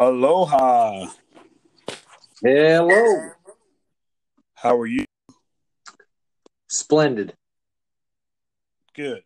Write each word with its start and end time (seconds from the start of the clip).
Aloha. 0.00 1.06
Hello. 2.42 3.30
How 4.54 4.76
are 4.76 4.86
you? 4.86 5.04
Splendid. 6.68 7.34
Good. 8.96 9.22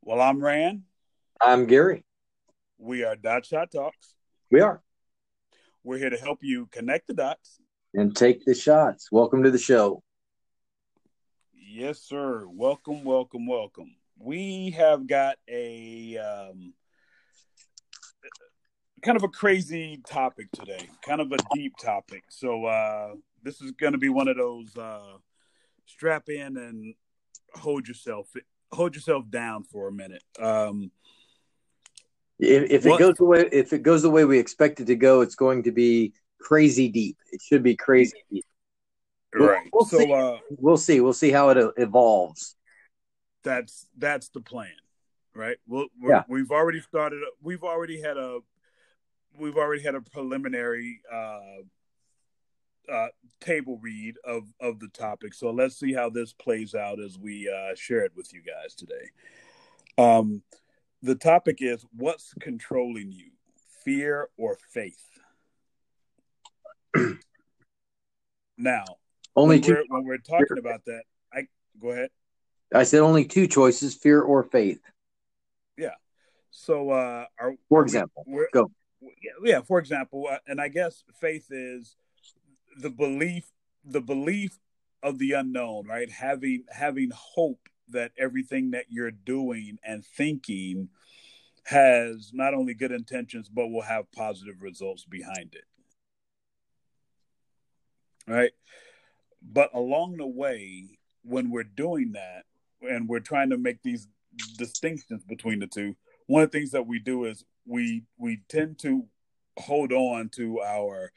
Well, 0.00 0.20
I'm 0.20 0.40
Rand. 0.44 0.82
I'm 1.40 1.66
Gary. 1.66 2.04
We 2.78 3.02
are 3.02 3.16
Dot 3.16 3.46
Shot 3.46 3.72
Talks. 3.72 4.14
We 4.48 4.60
are. 4.60 4.80
We're 5.82 5.98
here 5.98 6.10
to 6.10 6.18
help 6.18 6.38
you 6.42 6.66
connect 6.66 7.08
the 7.08 7.14
dots. 7.14 7.58
And 7.94 8.14
take 8.14 8.44
the 8.44 8.54
shots. 8.54 9.10
Welcome 9.10 9.42
to 9.42 9.50
the 9.50 9.58
show. 9.58 10.04
Yes, 11.52 12.00
sir. 12.00 12.46
Welcome, 12.48 13.02
welcome, 13.02 13.48
welcome. 13.48 13.96
We 14.20 14.70
have 14.70 15.08
got 15.08 15.36
a 15.48 16.16
um, 16.18 16.74
kind 19.04 19.16
of 19.16 19.22
a 19.22 19.28
crazy 19.28 20.00
topic 20.08 20.50
today, 20.52 20.88
kind 21.06 21.20
of 21.20 21.30
a 21.32 21.36
deep 21.54 21.74
topic. 21.76 22.24
So 22.30 22.64
uh, 22.64 23.14
this 23.42 23.60
is 23.60 23.72
going 23.72 23.92
to 23.92 23.98
be 23.98 24.08
one 24.08 24.28
of 24.28 24.36
those 24.36 24.76
uh, 24.76 25.18
strap 25.86 26.28
in 26.28 26.56
and 26.56 26.94
hold 27.54 27.86
yourself 27.86 28.28
hold 28.72 28.94
yourself 28.94 29.24
down 29.30 29.62
for 29.62 29.88
a 29.88 29.92
minute. 29.92 30.24
Um, 30.40 30.90
if, 32.38 32.70
if 32.70 32.86
it 32.86 32.98
goes 32.98 33.14
the 33.14 33.24
way 33.24 33.48
if 33.52 33.72
it 33.72 33.82
goes 33.82 34.02
the 34.02 34.10
way 34.10 34.24
we 34.24 34.38
expect 34.38 34.80
it 34.80 34.86
to 34.86 34.96
go, 34.96 35.20
it's 35.20 35.36
going 35.36 35.62
to 35.64 35.72
be 35.72 36.14
crazy 36.40 36.88
deep. 36.88 37.16
It 37.30 37.40
should 37.42 37.62
be 37.62 37.76
crazy 37.76 38.16
deep. 38.30 38.44
Right. 39.34 39.68
We'll, 39.72 39.82
we'll 39.82 39.84
so 39.84 39.98
see. 39.98 40.12
Uh, 40.12 40.36
we'll 40.58 40.76
see. 40.76 41.00
We'll 41.00 41.12
see 41.12 41.30
how 41.30 41.50
it 41.50 41.72
evolves. 41.76 42.56
That's 43.42 43.86
that's 43.98 44.28
the 44.30 44.40
plan, 44.40 44.72
right? 45.34 45.58
We'll, 45.66 45.88
yeah. 46.00 46.22
We've 46.28 46.50
already 46.50 46.80
started. 46.80 47.20
We've 47.42 47.62
already 47.62 48.00
had 48.00 48.16
a 48.16 48.40
we've 49.38 49.56
already 49.56 49.82
had 49.82 49.94
a 49.94 50.00
preliminary 50.00 51.00
uh, 51.12 51.62
uh, 52.90 53.08
table 53.40 53.78
read 53.82 54.16
of 54.24 54.44
of 54.60 54.78
the 54.80 54.88
topic. 54.88 55.34
So 55.34 55.50
let's 55.50 55.78
see 55.78 55.92
how 55.92 56.10
this 56.10 56.32
plays 56.32 56.74
out 56.74 57.00
as 57.00 57.18
we 57.18 57.48
uh, 57.48 57.74
share 57.74 58.04
it 58.04 58.12
with 58.14 58.32
you 58.32 58.42
guys 58.42 58.74
today. 58.74 59.10
Um, 59.96 60.42
the 61.02 61.14
topic 61.14 61.58
is 61.60 61.84
what's 61.96 62.34
controlling 62.40 63.12
you, 63.12 63.30
fear 63.84 64.28
or 64.36 64.58
faith? 64.70 65.04
now, 68.58 68.84
only 69.36 69.56
when 69.56 69.62
two. 69.62 69.72
We're, 69.72 69.84
when 69.88 70.04
we're 70.04 70.18
talking 70.18 70.58
about 70.58 70.84
that, 70.86 71.02
I 71.32 71.46
go 71.80 71.90
ahead. 71.90 72.10
I 72.74 72.84
said 72.84 73.00
only 73.00 73.24
two 73.24 73.46
choices: 73.46 73.94
fear 73.94 74.20
or 74.20 74.42
faith. 74.42 74.80
Yeah. 75.76 75.94
So, 76.50 76.90
uh, 76.90 77.26
are, 77.38 77.54
for 77.68 77.82
example, 77.82 78.24
go. 78.52 78.70
Yeah. 79.42 79.60
For 79.62 79.78
example, 79.78 80.26
uh, 80.30 80.38
and 80.46 80.60
I 80.60 80.68
guess 80.68 81.04
faith 81.20 81.46
is 81.50 81.96
the 82.78 82.90
belief, 82.90 83.50
the 83.84 84.00
belief 84.00 84.58
of 85.02 85.18
the 85.18 85.32
unknown, 85.32 85.86
right? 85.86 86.10
Having 86.10 86.64
having 86.70 87.10
hope 87.14 87.68
that 87.90 88.12
everything 88.18 88.70
that 88.70 88.86
you're 88.88 89.10
doing 89.10 89.78
and 89.84 90.04
thinking 90.04 90.88
has 91.66 92.30
not 92.32 92.54
only 92.54 92.74
good 92.74 92.92
intentions 92.92 93.48
but 93.48 93.68
will 93.68 93.82
have 93.82 94.10
positive 94.12 94.60
results 94.60 95.04
behind 95.04 95.54
it. 95.54 95.64
Right? 98.26 98.52
But 99.42 99.74
along 99.74 100.16
the 100.16 100.26
way, 100.26 100.98
when 101.22 101.50
we're 101.50 101.64
doing 101.64 102.12
that 102.12 102.44
and 102.80 103.08
we're 103.08 103.20
trying 103.20 103.50
to 103.50 103.58
make 103.58 103.82
these 103.82 104.08
distinctions 104.56 105.22
between 105.24 105.58
the 105.58 105.66
two, 105.66 105.94
one 106.26 106.42
of 106.42 106.50
the 106.50 106.58
things 106.58 106.70
that 106.70 106.86
we 106.86 106.98
do 106.98 107.24
is 107.24 107.44
we 107.66 108.04
we 108.18 108.40
tend 108.48 108.78
to 108.80 109.06
hold 109.58 109.92
on 109.92 110.28
to 110.30 110.60
our 110.60 111.12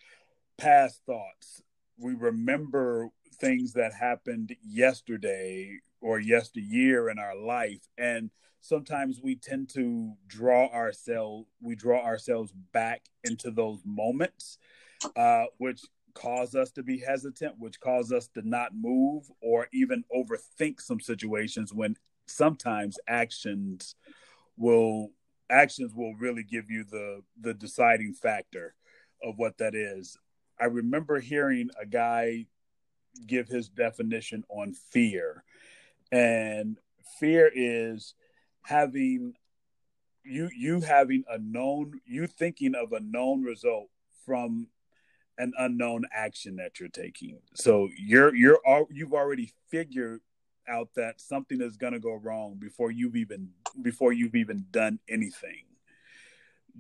past 0.58 1.02
thoughts. 1.06 1.62
We 1.98 2.14
remember 2.14 3.10
things 3.40 3.74
that 3.74 3.94
happened 3.94 4.56
yesterday 4.64 5.80
or 6.02 6.20
yesteryear 6.20 7.10
in 7.10 7.20
our 7.20 7.36
life 7.36 7.88
and 7.98 8.30
sometimes 8.62 9.20
we 9.22 9.36
tend 9.36 9.70
to 9.70 10.14
draw 10.28 10.68
ourselves 10.68 11.46
we 11.62 11.76
draw 11.76 12.04
ourselves 12.04 12.52
back 12.74 13.04
into 13.24 13.52
those 13.52 13.80
moments 13.86 14.58
uh, 15.16 15.46
which 15.58 15.82
cause 16.14 16.56
us 16.56 16.72
to 16.72 16.82
be 16.84 17.00
hesitant 17.00 17.54
which 17.60 17.80
cause 17.80 18.12
us 18.12 18.28
to 18.28 18.48
not 18.48 18.72
move 18.76 19.24
or 19.42 19.68
even 19.72 20.04
overthink 20.16 20.82
some 20.82 21.00
situations 21.00 21.74
when 21.74 21.96
sometimes 22.26 22.98
actions 23.08 23.96
will 24.58 25.10
actions 25.50 25.94
will 25.94 26.14
really 26.16 26.44
give 26.44 26.70
you 26.70 26.84
the 26.84 27.22
the 27.40 27.54
deciding 27.54 28.14
factor 28.14 28.76
of 29.24 29.38
what 29.38 29.58
that 29.58 29.76
is. 29.76 30.18
I 30.60 30.66
remember 30.66 31.20
hearing 31.20 31.70
a 31.82 31.86
guy 31.86 32.48
give 33.26 33.48
his 33.48 33.70
definition 33.70 34.44
on 34.50 34.74
fear. 34.74 35.44
And 36.12 36.78
fear 37.20 37.50
is 37.54 38.14
having 38.64 39.34
you 40.24 40.50
you 40.56 40.82
having 40.82 41.24
a 41.30 41.38
known 41.38 42.02
you 42.06 42.28
thinking 42.28 42.76
of 42.76 42.92
a 42.92 43.00
known 43.00 43.44
result 43.44 43.90
from 44.26 44.68
an 45.38 45.54
unknown 45.58 46.04
action 46.14 46.58
that 46.58 46.80
you're 46.80 46.90
taking. 46.90 47.40
So 47.54 47.90
you're 47.98 48.36
you're 48.36 48.60
you've 48.90 49.14
already 49.14 49.54
figured 49.70 50.22
out 50.68 50.90
that 50.96 51.22
something 51.22 51.62
is 51.62 51.78
going 51.78 51.94
to 51.94 52.00
go 52.00 52.16
wrong 52.16 52.56
before 52.60 52.92
you've 52.92 53.16
even 53.16 53.50
before 53.82 54.12
you've 54.12 54.36
even 54.36 54.66
done 54.72 55.00
anything 55.10 55.64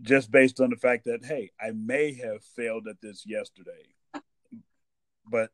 just 0.01 0.31
based 0.31 0.59
on 0.59 0.69
the 0.69 0.75
fact 0.75 1.05
that 1.05 1.25
hey 1.25 1.51
i 1.59 1.71
may 1.71 2.13
have 2.13 2.43
failed 2.43 2.87
at 2.87 3.01
this 3.01 3.23
yesterday 3.25 3.83
but 5.29 5.51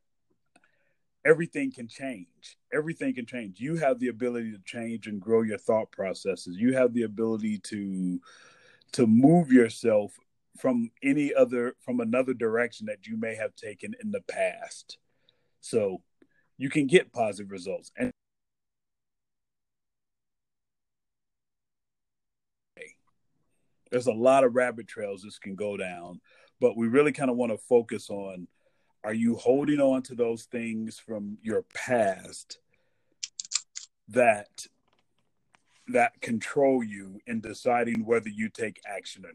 everything 1.24 1.72
can 1.72 1.88
change. 1.88 2.58
Everything 2.72 3.14
can 3.14 3.26
change. 3.26 3.60
You 3.60 3.76
have 3.76 3.98
the 3.98 4.08
ability 4.08 4.52
to 4.52 4.58
change 4.64 5.06
and 5.06 5.20
grow 5.20 5.42
your 5.42 5.58
thought 5.58 5.90
processes. 5.90 6.56
You 6.58 6.74
have 6.74 6.92
the 6.92 7.02
ability 7.02 7.58
to 7.64 8.20
to 8.92 9.06
move 9.06 9.50
yourself 9.50 10.12
from 10.58 10.90
any 11.02 11.34
other 11.34 11.74
from 11.80 12.00
another 12.00 12.34
direction 12.34 12.86
that 12.86 13.06
you 13.06 13.16
may 13.16 13.34
have 13.34 13.54
taken 13.56 13.94
in 14.02 14.10
the 14.10 14.22
past. 14.22 14.98
So 15.60 16.02
you 16.58 16.70
can 16.70 16.86
get 16.86 17.12
positive 17.12 17.50
results. 17.50 17.90
And 17.96 18.12
there's 23.94 24.08
a 24.08 24.12
lot 24.12 24.42
of 24.42 24.56
rabbit 24.56 24.88
trails 24.88 25.22
this 25.22 25.38
can 25.38 25.54
go 25.54 25.76
down, 25.76 26.20
but 26.60 26.76
we 26.76 26.88
really 26.88 27.12
kind 27.12 27.30
of 27.30 27.36
want 27.36 27.52
to 27.52 27.58
focus 27.58 28.10
on 28.10 28.48
are 29.04 29.14
you 29.14 29.36
holding 29.36 29.78
on 29.78 30.02
to 30.02 30.16
those 30.16 30.46
things 30.46 30.98
from 30.98 31.38
your 31.42 31.62
past 31.74 32.58
that 34.08 34.66
that 35.86 36.20
control 36.20 36.82
you 36.82 37.20
in 37.28 37.40
deciding 37.40 38.04
whether 38.04 38.28
you 38.28 38.48
take 38.48 38.80
action 38.84 39.24
or 39.24 39.32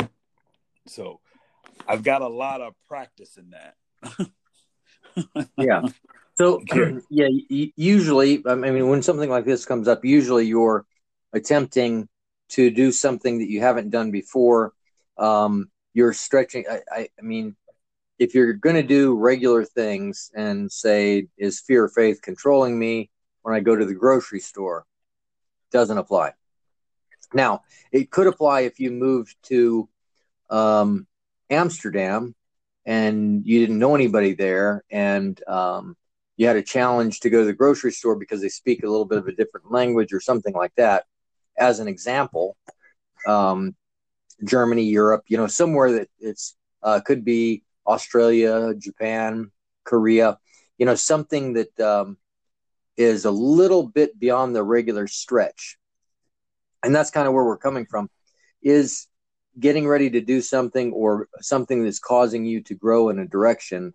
not? 0.00 0.10
So 0.88 1.20
i've 1.88 2.02
got 2.02 2.20
a 2.20 2.28
lot 2.28 2.60
of 2.60 2.74
practice 2.86 3.38
in 3.38 3.50
that. 3.50 3.76
Yeah. 5.56 5.82
So 6.36 6.62
yeah 7.10 7.28
usually 7.76 8.42
i 8.46 8.54
mean 8.54 8.88
when 8.88 9.02
something 9.02 9.28
like 9.28 9.44
this 9.44 9.64
comes 9.64 9.88
up 9.88 10.04
usually 10.04 10.46
you're 10.46 10.86
attempting 11.32 12.08
to 12.50 12.70
do 12.70 12.92
something 12.92 13.38
that 13.38 13.50
you 13.50 13.60
haven't 13.60 13.90
done 13.90 14.10
before 14.10 14.72
um, 15.18 15.70
you're 15.94 16.12
stretching. 16.12 16.64
I, 16.70 16.80
I, 16.90 17.08
I 17.18 17.22
mean, 17.22 17.56
if 18.18 18.34
you're 18.34 18.52
going 18.52 18.76
to 18.76 18.82
do 18.82 19.16
regular 19.16 19.64
things 19.64 20.30
and 20.34 20.70
say, 20.70 21.28
is 21.38 21.60
fear 21.60 21.84
or 21.84 21.88
faith 21.88 22.20
controlling 22.22 22.78
me 22.78 23.10
when 23.42 23.54
I 23.54 23.60
go 23.60 23.74
to 23.74 23.84
the 23.84 23.94
grocery 23.94 24.40
store? 24.40 24.84
Doesn't 25.70 25.98
apply. 25.98 26.32
Now, 27.32 27.62
it 27.92 28.10
could 28.10 28.26
apply 28.26 28.60
if 28.62 28.80
you 28.80 28.90
moved 28.90 29.36
to 29.44 29.88
um, 30.50 31.06
Amsterdam 31.48 32.34
and 32.84 33.46
you 33.46 33.60
didn't 33.60 33.78
know 33.78 33.94
anybody 33.94 34.34
there 34.34 34.84
and 34.90 35.40
um, 35.46 35.96
you 36.36 36.46
had 36.46 36.56
a 36.56 36.62
challenge 36.62 37.20
to 37.20 37.30
go 37.30 37.40
to 37.40 37.46
the 37.46 37.52
grocery 37.52 37.92
store 37.92 38.16
because 38.16 38.40
they 38.40 38.48
speak 38.48 38.82
a 38.82 38.88
little 38.88 39.04
bit 39.04 39.18
of 39.18 39.28
a 39.28 39.32
different 39.32 39.70
language 39.70 40.12
or 40.12 40.20
something 40.20 40.54
like 40.54 40.74
that. 40.76 41.04
As 41.60 41.78
an 41.78 41.88
example, 41.88 42.56
um, 43.26 43.76
Germany, 44.44 44.84
Europe, 44.84 45.24
you 45.28 45.36
know, 45.36 45.46
somewhere 45.46 45.92
that 45.92 46.08
it's 46.18 46.56
uh, 46.82 47.00
could 47.00 47.24
be 47.24 47.62
Australia, 47.86 48.72
Japan, 48.78 49.50
Korea, 49.84 50.38
you 50.78 50.86
know, 50.86 50.94
something 50.94 51.52
that 51.54 51.78
um, 51.80 52.16
is 52.96 53.24
a 53.24 53.30
little 53.30 53.86
bit 53.86 54.18
beyond 54.18 54.54
the 54.54 54.62
regular 54.62 55.06
stretch. 55.06 55.76
And 56.82 56.94
that's 56.94 57.10
kind 57.10 57.28
of 57.28 57.34
where 57.34 57.44
we're 57.44 57.58
coming 57.58 57.86
from 57.86 58.08
is 58.62 59.06
getting 59.58 59.86
ready 59.86 60.10
to 60.10 60.20
do 60.20 60.40
something 60.40 60.92
or 60.92 61.28
something 61.40 61.82
that's 61.82 61.98
causing 61.98 62.44
you 62.44 62.62
to 62.62 62.74
grow 62.74 63.08
in 63.08 63.18
a 63.18 63.26
direction. 63.26 63.92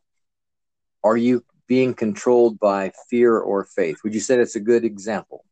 Are 1.04 1.18
you 1.18 1.44
being 1.68 1.94
controlled 1.94 2.60
by 2.60 2.92
fear 3.10 3.38
or 3.38 3.64
faith? 3.64 3.98
Would 4.04 4.14
you 4.14 4.20
say 4.20 4.38
that's 4.38 4.56
a 4.56 4.60
good 4.60 4.84
example? 4.84 5.45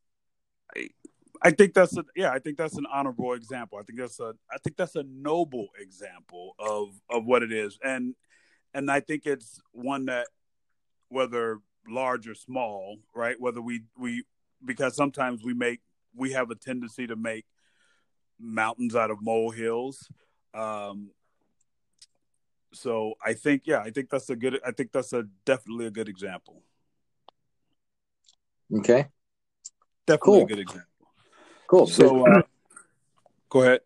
I 1.44 1.52
think 1.52 1.74
that's 1.74 1.98
a 1.98 2.06
yeah. 2.16 2.32
I 2.32 2.40
think 2.40 2.58
that's 2.58 2.78
an 2.78 2.86
honorable 2.92 3.34
example. 3.34 3.78
I 3.78 3.84
think 3.84 4.00
that's 4.00 4.20
a 4.20 4.34
I 4.52 4.58
think 4.64 4.78
that's 4.78 4.96
a 4.96 5.04
noble 5.04 5.68
example 5.78 6.56
of 6.58 6.90
of 7.10 7.26
what 7.26 7.44
it 7.44 7.52
is, 7.52 7.78
and 7.84 8.16
and 8.74 8.90
I 8.90 9.02
think 9.02 9.26
it's 9.26 9.62
one 9.72 10.06
that 10.06 10.28
whether 11.10 11.60
large 11.88 12.28
or 12.28 12.36
small, 12.36 12.98
right? 13.14 13.36
Whether 13.40 13.62
we 13.62 13.84
we 13.98 14.24
because 14.64 14.96
sometimes 14.96 15.44
we 15.44 15.54
make 15.54 15.82
we 16.16 16.32
have 16.32 16.50
a 16.50 16.56
tendency 16.56 17.08
to 17.08 17.18
make 17.18 17.46
mountains 18.40 18.96
out 18.96 19.12
of 19.12 19.18
molehills. 19.22 20.10
Um, 20.54 21.12
so 22.74 23.16
I 23.24 23.34
think 23.34 23.64
yeah, 23.66 23.80
I 23.80 23.90
think 23.90 24.10
that's 24.10 24.30
a 24.30 24.36
good. 24.36 24.60
I 24.66 24.72
think 24.72 24.92
that's 24.92 25.12
a 25.12 25.26
definitely 25.46 25.88
a 25.88 25.92
good 25.92 26.08
example. 26.08 26.64
Okay. 28.74 29.08
Definitely 30.08 30.40
cool. 30.40 30.44
a 30.44 30.48
good 30.48 30.60
example. 30.60 30.93
Cool. 31.74 31.88
So 31.88 32.28
uh, 32.28 32.44
go 33.50 33.64
ahead. 33.64 33.80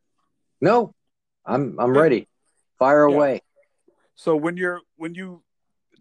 No, 0.59 0.93
I'm 1.45 1.79
I'm 1.79 1.97
ready. 1.97 2.27
Fire 2.77 3.07
yeah. 3.07 3.15
away. 3.15 3.41
So 4.15 4.35
when 4.35 4.57
you're 4.57 4.81
when 4.97 5.15
you 5.15 5.41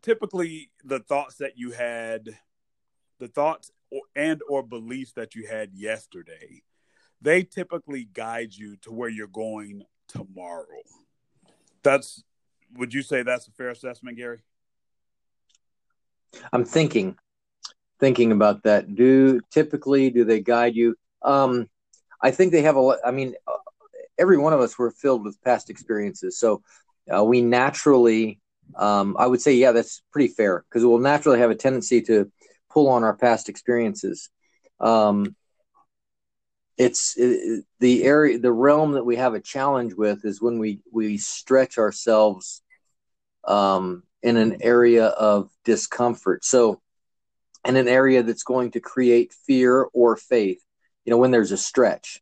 typically 0.03 0.73
the 0.85 0.99
thoughts 0.99 1.37
that 1.37 1.57
you 1.57 1.71
had, 1.71 2.31
the 3.21 3.29
thoughts 3.29 3.71
or, 3.93 4.01
and 4.17 4.41
or 4.49 4.65
beliefs 4.65 5.13
that 5.13 5.37
you 5.37 5.47
had 5.47 5.75
yesterday, 5.75 6.65
they 7.23 7.45
typically 7.45 8.09
guide 8.13 8.53
you 8.53 8.75
to 8.79 8.91
where 8.91 9.09
you're 9.09 9.29
going 9.29 9.85
tomorrow. 10.09 10.83
That's 11.85 12.25
would 12.75 12.95
you 12.95 13.03
say 13.03 13.23
that's 13.23 13.47
a 13.47 13.53
fair 13.53 13.69
assessment, 13.69 14.17
Gary? 14.17 14.41
I'm 16.53 16.65
thinking 16.65 17.17
thinking 18.01 18.33
about 18.33 18.65
that. 18.65 18.97
Do 18.97 19.41
typically 19.53 20.11
do 20.11 20.25
they 20.25 20.41
guide 20.41 20.75
you? 20.75 20.97
Um, 21.23 21.69
I 22.21 22.31
think 22.31 22.53
they 22.53 22.63
have 22.63 22.77
a. 22.77 22.97
I 23.05 23.11
mean, 23.11 23.35
uh, 23.47 23.57
every 24.19 24.39
one 24.39 24.53
of 24.53 24.61
us 24.61 24.79
were 24.79 24.91
filled 24.91 25.25
with 25.25 25.43
past 25.43 25.71
experiences, 25.71 26.39
so 26.39 26.63
uh, 27.15 27.25
we 27.25 27.41
naturally, 27.41 28.41
um, 28.77 29.17
I 29.19 29.27
would 29.27 29.41
say, 29.41 29.55
yeah, 29.55 29.73
that's 29.73 30.03
pretty 30.13 30.29
fair 30.29 30.65
because 30.69 30.85
we'll 30.85 30.99
naturally 30.99 31.39
have 31.39 31.51
a 31.51 31.55
tendency 31.55 32.03
to 32.03 32.31
pull 32.71 32.89
on 32.89 33.05
our 33.05 33.17
past 33.17 33.49
experiences. 33.49 34.31
Um, 34.81 35.37
it's 36.77 37.15
it, 37.17 37.65
the 37.81 38.05
area, 38.05 38.39
the 38.39 38.53
realm 38.53 38.93
that 38.93 39.05
we 39.05 39.17
have 39.17 39.35
a 39.35 39.41
challenge 39.41 39.95
with 39.95 40.25
is 40.25 40.43
when 40.43 40.59
we 40.59 40.81
we 40.93 41.17
stretch 41.17 41.79
ourselves 41.79 42.63
um, 43.45 44.03
in 44.23 44.37
an 44.37 44.59
area 44.61 45.07
of 45.07 45.51
discomfort. 45.65 46.45
So, 46.45 46.81
in 47.65 47.77
an 47.77 47.89
area 47.89 48.23
that's 48.23 48.43
going 48.43 48.73
to 48.73 48.81
create 48.81 49.33
fear 49.47 49.89
or 49.95 50.17
faith 50.17 50.63
you 51.07 51.11
know, 51.11 51.17
when 51.17 51.31
there's 51.31 51.53
a 51.53 51.57
stretch. 51.57 52.21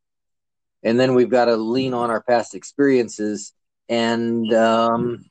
And 0.84 1.00
then 1.00 1.14
we've 1.14 1.30
got 1.30 1.46
to 1.46 1.56
lean 1.56 1.94
on 1.94 2.10
our 2.10 2.22
past 2.22 2.54
experiences 2.54 3.52
and 3.88 4.52
um, 4.52 5.24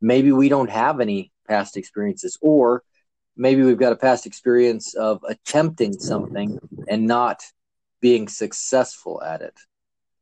maybe 0.00 0.32
we 0.32 0.48
don't 0.48 0.70
have 0.70 1.00
any 1.00 1.30
past 1.46 1.76
experiences 1.76 2.38
or 2.40 2.82
maybe 3.36 3.62
we've 3.62 3.78
got 3.78 3.92
a 3.92 3.96
past 3.96 4.26
experience 4.26 4.94
of 4.94 5.24
attempting 5.28 5.92
something 5.92 6.58
and 6.88 7.06
not 7.06 7.42
being 8.00 8.28
successful 8.28 9.22
at 9.22 9.42
it 9.42 9.54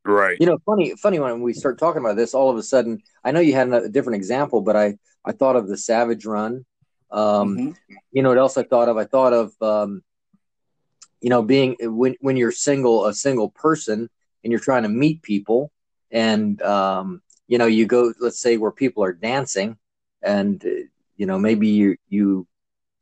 right 0.05 0.39
you 0.41 0.47
know 0.47 0.59
funny 0.65 0.95
funny 0.97 1.19
when 1.19 1.43
we 1.43 1.53
start 1.53 1.79
talking 1.79 2.01
about 2.01 2.17
this 2.17 2.35
all 2.35 2.51
of 2.51 2.57
a 2.57 2.63
sudden 2.63 3.01
i 3.25 3.31
know 3.31 3.41
you 3.41 3.53
had 3.53 3.69
a 3.73 3.89
different 3.89 4.17
example 4.17 4.61
but 4.63 4.75
i 4.75 4.97
i 5.25 5.33
thought 5.33 5.57
of 5.57 5.69
the 5.69 5.77
savage 5.77 6.25
run 6.25 6.65
um 7.11 7.57
mm-hmm. 7.57 7.95
you 8.11 8.23
know 8.23 8.31
what 8.31 8.39
else 8.39 8.57
i 8.57 8.63
thought 8.63 8.89
of 8.89 8.97
i 8.97 9.05
thought 9.05 9.33
of 9.33 9.53
um 9.61 10.03
you 11.21 11.31
know 11.31 11.43
being 11.43 11.77
when 11.81 12.15
when 12.21 12.37
you're 12.37 12.53
single 12.53 13.07
a 13.07 13.15
single 13.15 13.51
person 13.51 14.09
and 14.45 14.51
you're 14.53 14.61
trying 14.61 14.83
to 14.83 14.89
meet 14.89 15.23
people 15.23 15.71
and 16.11 16.61
um, 16.63 17.23
you 17.49 17.59
know 17.59 17.67
you 17.67 17.87
go 17.87 18.13
let's 18.21 18.41
say 18.41 18.57
where 18.57 18.73
people 18.73 19.03
are 19.05 19.13
dancing 19.13 19.77
and 20.23 20.65
uh, 20.65 20.69
you 21.17 21.27
know 21.27 21.39
maybe 21.39 21.69
you 21.69 21.97
you 22.09 22.47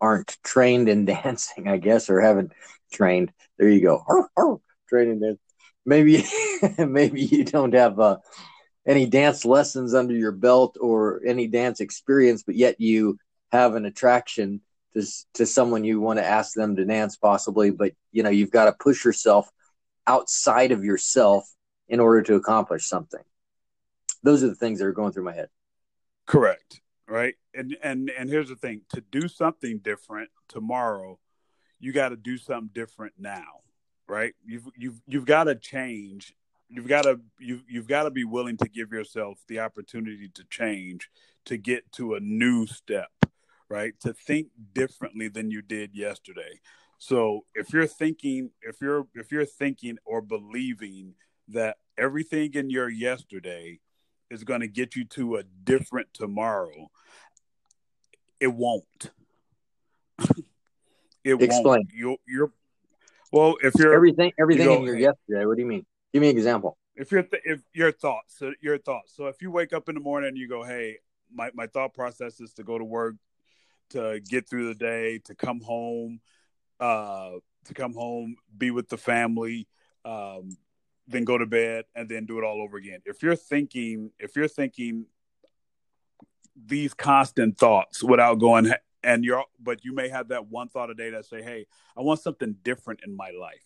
aren't 0.00 0.36
trained 0.44 0.88
in 0.88 1.04
dancing 1.06 1.68
i 1.68 1.76
guess 1.76 2.08
or 2.10 2.20
haven't 2.20 2.52
trained. 2.92 3.32
There 3.58 3.68
you 3.68 3.80
go. 3.82 4.60
Training 4.88 5.20
dance. 5.20 5.38
Maybe 5.84 6.24
maybe 6.78 7.22
you 7.22 7.44
don't 7.44 7.74
have 7.74 7.98
uh, 7.98 8.18
any 8.86 9.06
dance 9.06 9.44
lessons 9.44 9.94
under 9.94 10.14
your 10.14 10.32
belt 10.32 10.76
or 10.80 11.20
any 11.26 11.46
dance 11.46 11.80
experience 11.80 12.42
but 12.42 12.54
yet 12.54 12.80
you 12.80 13.18
have 13.52 13.74
an 13.74 13.84
attraction 13.84 14.60
to, 15.34 15.46
someone 15.46 15.84
you 15.84 16.00
want 16.00 16.18
to 16.18 16.24
ask 16.24 16.54
them 16.54 16.76
to 16.76 16.84
dance 16.84 17.16
possibly 17.16 17.70
but 17.70 17.92
you 18.12 18.22
know 18.22 18.30
you've 18.30 18.50
got 18.50 18.66
to 18.66 18.72
push 18.72 19.04
yourself 19.04 19.50
outside 20.06 20.72
of 20.72 20.84
yourself 20.84 21.48
in 21.88 22.00
order 22.00 22.22
to 22.22 22.34
accomplish 22.34 22.86
something. 22.86 23.22
Those 24.22 24.42
are 24.42 24.48
the 24.48 24.54
things 24.54 24.78
that 24.78 24.86
are 24.86 24.92
going 24.92 25.12
through 25.12 25.24
my 25.24 25.34
head. 25.34 25.48
Correct 26.26 26.80
right? 27.08 27.34
And 27.54 27.76
and 27.82 28.10
and 28.10 28.28
here's 28.28 28.48
the 28.48 28.56
thing 28.56 28.82
to 28.90 29.00
do 29.00 29.28
something 29.28 29.78
different 29.78 30.30
tomorrow 30.48 31.18
you 31.78 31.92
got 31.92 32.08
to 32.08 32.16
do 32.16 32.38
something 32.38 32.70
different 32.72 33.14
now 33.18 33.60
right? 34.08 34.34
You've 34.44 34.68
you've 34.76 35.00
you've 35.06 35.26
got 35.26 35.44
to 35.44 35.54
change. 35.54 36.34
You've 36.68 36.88
got 36.88 37.02
to 37.02 37.20
you 37.38 37.60
you've 37.68 37.88
got 37.88 38.04
to 38.04 38.10
be 38.10 38.24
willing 38.24 38.56
to 38.58 38.68
give 38.68 38.92
yourself 38.92 39.38
the 39.48 39.60
opportunity 39.60 40.28
to 40.34 40.44
change 40.50 41.10
to 41.44 41.56
get 41.56 41.90
to 41.92 42.14
a 42.14 42.20
new 42.20 42.66
step 42.66 43.10
right? 43.68 43.98
To 44.00 44.12
think 44.12 44.48
differently 44.72 45.28
than 45.28 45.50
you 45.50 45.62
did 45.62 45.94
yesterday. 45.94 46.60
So 46.98 47.44
if 47.54 47.72
you're 47.72 47.86
thinking, 47.86 48.50
if 48.62 48.80
you're 48.80 49.06
if 49.14 49.30
you're 49.30 49.44
thinking 49.44 49.98
or 50.04 50.22
believing 50.22 51.14
that 51.48 51.76
everything 51.98 52.54
in 52.54 52.70
your 52.70 52.88
yesterday 52.88 53.80
is 54.30 54.44
going 54.44 54.60
to 54.60 54.68
get 54.68 54.96
you 54.96 55.04
to 55.04 55.36
a 55.36 55.42
different 55.42 56.08
tomorrow, 56.14 56.90
it 58.40 58.52
won't. 58.52 59.10
it 61.24 61.34
Explain. 61.34 61.64
won't. 61.64 61.86
You're, 61.94 62.16
you're 62.26 62.52
well. 63.30 63.56
If 63.62 63.74
you're 63.78 63.94
everything, 63.94 64.32
everything 64.40 64.64
you 64.64 64.78
in 64.78 64.84
your 64.84 64.96
yesterday. 64.96 65.44
What 65.44 65.56
do 65.56 65.62
you 65.62 65.68
mean? 65.68 65.84
Give 66.12 66.22
me 66.22 66.30
an 66.30 66.36
example. 66.36 66.78
If 66.94 67.12
you're 67.12 67.24
th- 67.24 67.42
if 67.44 67.60
your 67.74 67.92
thoughts, 67.92 68.40
your 68.62 68.78
thoughts. 68.78 69.14
So 69.14 69.26
if 69.26 69.42
you 69.42 69.50
wake 69.50 69.74
up 69.74 69.90
in 69.90 69.94
the 69.94 70.00
morning 70.00 70.28
and 70.28 70.38
you 70.38 70.48
go, 70.48 70.64
"Hey, 70.64 70.96
my 71.30 71.50
my 71.54 71.66
thought 71.66 71.92
process 71.92 72.40
is 72.40 72.54
to 72.54 72.64
go 72.64 72.78
to 72.78 72.84
work 72.84 73.16
to 73.90 74.20
get 74.20 74.48
through 74.48 74.68
the 74.68 74.74
day, 74.74 75.18
to 75.24 75.34
come 75.34 75.60
home, 75.60 76.20
uh, 76.80 77.32
to 77.64 77.74
come 77.74 77.94
home, 77.94 78.36
be 78.56 78.70
with 78.70 78.88
the 78.88 78.96
family, 78.96 79.68
um, 80.04 80.56
then 81.08 81.24
go 81.24 81.38
to 81.38 81.46
bed, 81.46 81.84
and 81.94 82.08
then 82.08 82.26
do 82.26 82.38
it 82.38 82.44
all 82.44 82.60
over 82.60 82.76
again. 82.76 83.00
If 83.04 83.22
you're 83.22 83.36
thinking, 83.36 84.10
if 84.18 84.36
you're 84.36 84.48
thinking 84.48 85.06
these 86.56 86.94
constant 86.94 87.58
thoughts 87.58 88.02
without 88.02 88.36
going, 88.36 88.72
and 89.02 89.24
you're, 89.24 89.44
but 89.60 89.84
you 89.84 89.94
may 89.94 90.08
have 90.08 90.28
that 90.28 90.48
one 90.48 90.68
thought 90.68 90.90
a 90.90 90.94
day 90.94 91.10
that 91.10 91.26
say, 91.26 91.42
"Hey, 91.42 91.66
I 91.96 92.00
want 92.00 92.20
something 92.20 92.56
different 92.62 93.00
in 93.06 93.16
my 93.16 93.30
life." 93.30 93.64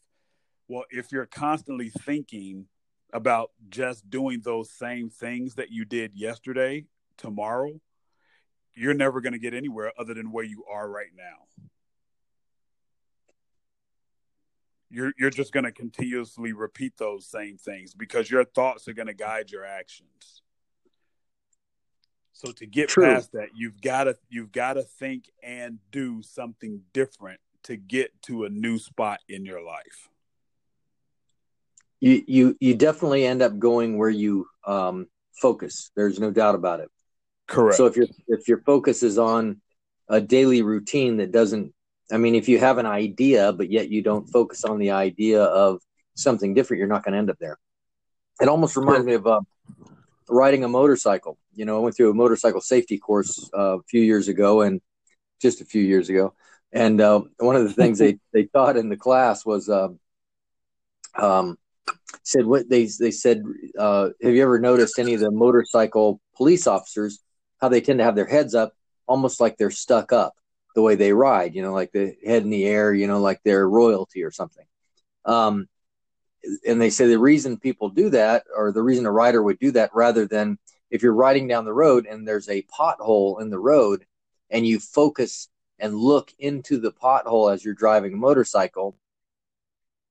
Well, 0.68 0.85
if 0.90 1.12
you're 1.12 1.26
constantly 1.26 1.90
thinking 1.90 2.66
about 3.12 3.50
just 3.68 4.09
doing 4.09 4.40
those 4.42 4.71
same 4.71 5.11
things 5.11 5.54
that 5.56 5.71
you 5.71 5.85
did 5.85 6.14
yesterday 6.14 6.87
tomorrow 7.16 7.80
you're 8.75 8.95
never 8.95 9.21
going 9.21 9.33
to 9.33 9.39
get 9.39 9.55
anywhere 9.55 9.93
other 9.99 10.15
than 10.15 10.33
where 10.33 10.45
you 10.45 10.65
are 10.71 10.89
right 10.89 11.11
now. 11.17 11.47
You're 14.93 15.12
you're 15.19 15.31
just 15.31 15.53
going 15.53 15.65
to 15.65 15.73
continuously 15.73 16.53
repeat 16.53 16.95
those 16.97 17.27
same 17.29 17.57
things 17.59 17.95
because 17.95 18.29
your 18.29 18.45
thoughts 18.45 18.89
are 18.89 18.93
going 18.93 19.07
to 19.07 19.15
guide 19.15 19.50
your 19.50 19.65
actions. 19.65 20.43
So 22.33 22.53
to 22.53 22.67
get 22.67 22.89
True. 22.89 23.05
past 23.05 23.33
that, 23.33 23.50
you've 23.55 23.81
got 23.81 24.05
to 24.05 24.17
you've 24.29 24.50
got 24.50 24.75
to 24.75 24.83
think 24.83 25.31
and 25.43 25.79
do 25.93 26.23
something 26.23 26.81
different 26.93 27.39
to 27.65 27.77
get 27.77 28.11
to 28.23 28.45
a 28.45 28.49
new 28.49 28.79
spot 28.79 29.21
in 29.29 29.45
your 29.45 29.62
life. 29.62 30.09
You 32.00 32.23
you 32.27 32.57
you 32.59 32.75
definitely 32.75 33.27
end 33.27 33.43
up 33.43 33.59
going 33.59 33.99
where 33.99 34.11
you 34.11 34.47
um, 34.67 35.07
focus. 35.41 35.91
There's 35.95 36.19
no 36.19 36.31
doubt 36.31 36.55
about 36.55 36.81
it. 36.81 36.91
Correct. 37.50 37.76
So 37.76 37.87
if 37.87 37.97
your 37.97 38.07
if 38.28 38.47
your 38.47 38.59
focus 38.59 39.02
is 39.02 39.19
on 39.19 39.61
a 40.09 40.21
daily 40.21 40.62
routine 40.62 41.16
that 41.16 41.33
doesn't, 41.33 41.75
I 42.12 42.16
mean, 42.16 42.37
if 42.37 42.49
you 42.49 42.61
have 42.61 42.78
an 42.78 42.87
idea 42.87 43.52
but 43.52 43.71
yet 43.71 43.90
you 43.90 44.02
don't 44.02 44.25
focus 44.30 44.64
on 44.64 44.78
the 44.78 44.92
idea 44.92 45.42
of 45.42 45.80
something 46.14 46.54
different, 46.54 46.78
you're 46.78 46.88
not 46.88 47.02
going 47.02 47.12
to 47.12 47.19
end 47.19 47.28
up 47.28 47.38
there. 47.40 47.59
It 48.40 48.49
almost 48.49 48.76
reminds 48.76 49.04
me 49.04 49.14
of 49.14 49.26
uh, 49.26 49.40
riding 50.28 50.62
a 50.62 50.69
motorcycle. 50.69 51.38
You 51.52 51.64
know, 51.64 51.76
I 51.76 51.80
went 51.80 51.97
through 51.97 52.12
a 52.12 52.14
motorcycle 52.14 52.61
safety 52.61 52.99
course 52.99 53.50
uh, 53.52 53.78
a 53.78 53.83
few 53.83 54.00
years 54.00 54.28
ago, 54.28 54.61
and 54.61 54.80
just 55.42 55.61
a 55.61 55.64
few 55.64 55.83
years 55.83 56.09
ago, 56.09 56.35
and 56.73 57.00
uh, 57.00 57.23
one 57.38 57.57
of 57.57 57.64
the 57.64 57.73
things 57.75 57.99
they 57.99 58.19
they 58.33 58.45
taught 58.45 58.76
in 58.76 58.88
the 58.88 58.97
class 58.97 59.45
was. 59.45 59.69
Uh, 59.69 59.88
um, 61.16 61.59
said 62.23 62.47
what 62.47 62.69
they 62.69 62.88
they 62.99 63.11
said 63.11 63.42
uh, 63.78 64.11
have 64.23 64.35
you 64.35 64.42
ever 64.42 64.61
noticed 64.61 64.99
any 64.99 65.14
of 65.14 65.21
the 65.21 65.30
motorcycle 65.30 66.21
police 66.37 66.66
officers 66.66 67.21
how 67.61 67.69
they 67.69 67.81
tend 67.81 67.99
to 67.99 68.05
have 68.05 68.17
their 68.17 68.26
heads 68.26 68.55
up 68.55 68.75
almost 69.07 69.40
like 69.40 69.57
they're 69.57 69.71
stuck 69.71 70.12
up 70.12 70.35
the 70.75 70.83
way 70.83 70.95
they 70.95 71.12
ride, 71.12 71.55
you 71.55 71.62
know, 71.62 71.73
like 71.73 71.90
the 71.93 72.17
head 72.25 72.43
in 72.43 72.50
the 72.50 72.64
air, 72.64 72.95
you 72.95 73.07
know, 73.07 73.21
like 73.21 73.40
they're 73.45 73.69
royalty 73.69 74.23
or 74.23 74.31
something. 74.31 74.64
Um, 75.25 75.69
and 76.67 76.81
they 76.81 76.90
say 76.90 77.07
the 77.07 77.19
reason 77.19 77.59
people 77.59 77.90
do 77.90 78.11
that, 78.11 78.45
or 78.57 78.73
the 78.73 78.83
reason 78.83 79.05
a 79.05 79.12
rider 79.12 79.43
would 79.43 79.59
do 79.59 79.73
that, 79.73 79.90
rather 79.95 80.26
than 80.26 80.59
if 80.90 81.02
you're 81.02 81.12
riding 81.12 81.49
down 81.49 81.64
the 81.64 81.73
road 81.73 82.07
and 82.07 82.26
there's 82.26 82.49
a 82.49 82.62
pothole 82.62 83.40
in 83.40 83.50
the 83.50 83.59
road, 83.59 84.07
and 84.49 84.67
you 84.67 84.79
focus 84.79 85.49
and 85.79 85.95
look 85.95 86.33
into 86.38 86.79
the 86.79 86.93
pothole 86.93 87.52
as 87.52 87.64
you're 87.64 87.75
driving 87.75 88.14
a 88.14 88.17
motorcycle, 88.17 88.97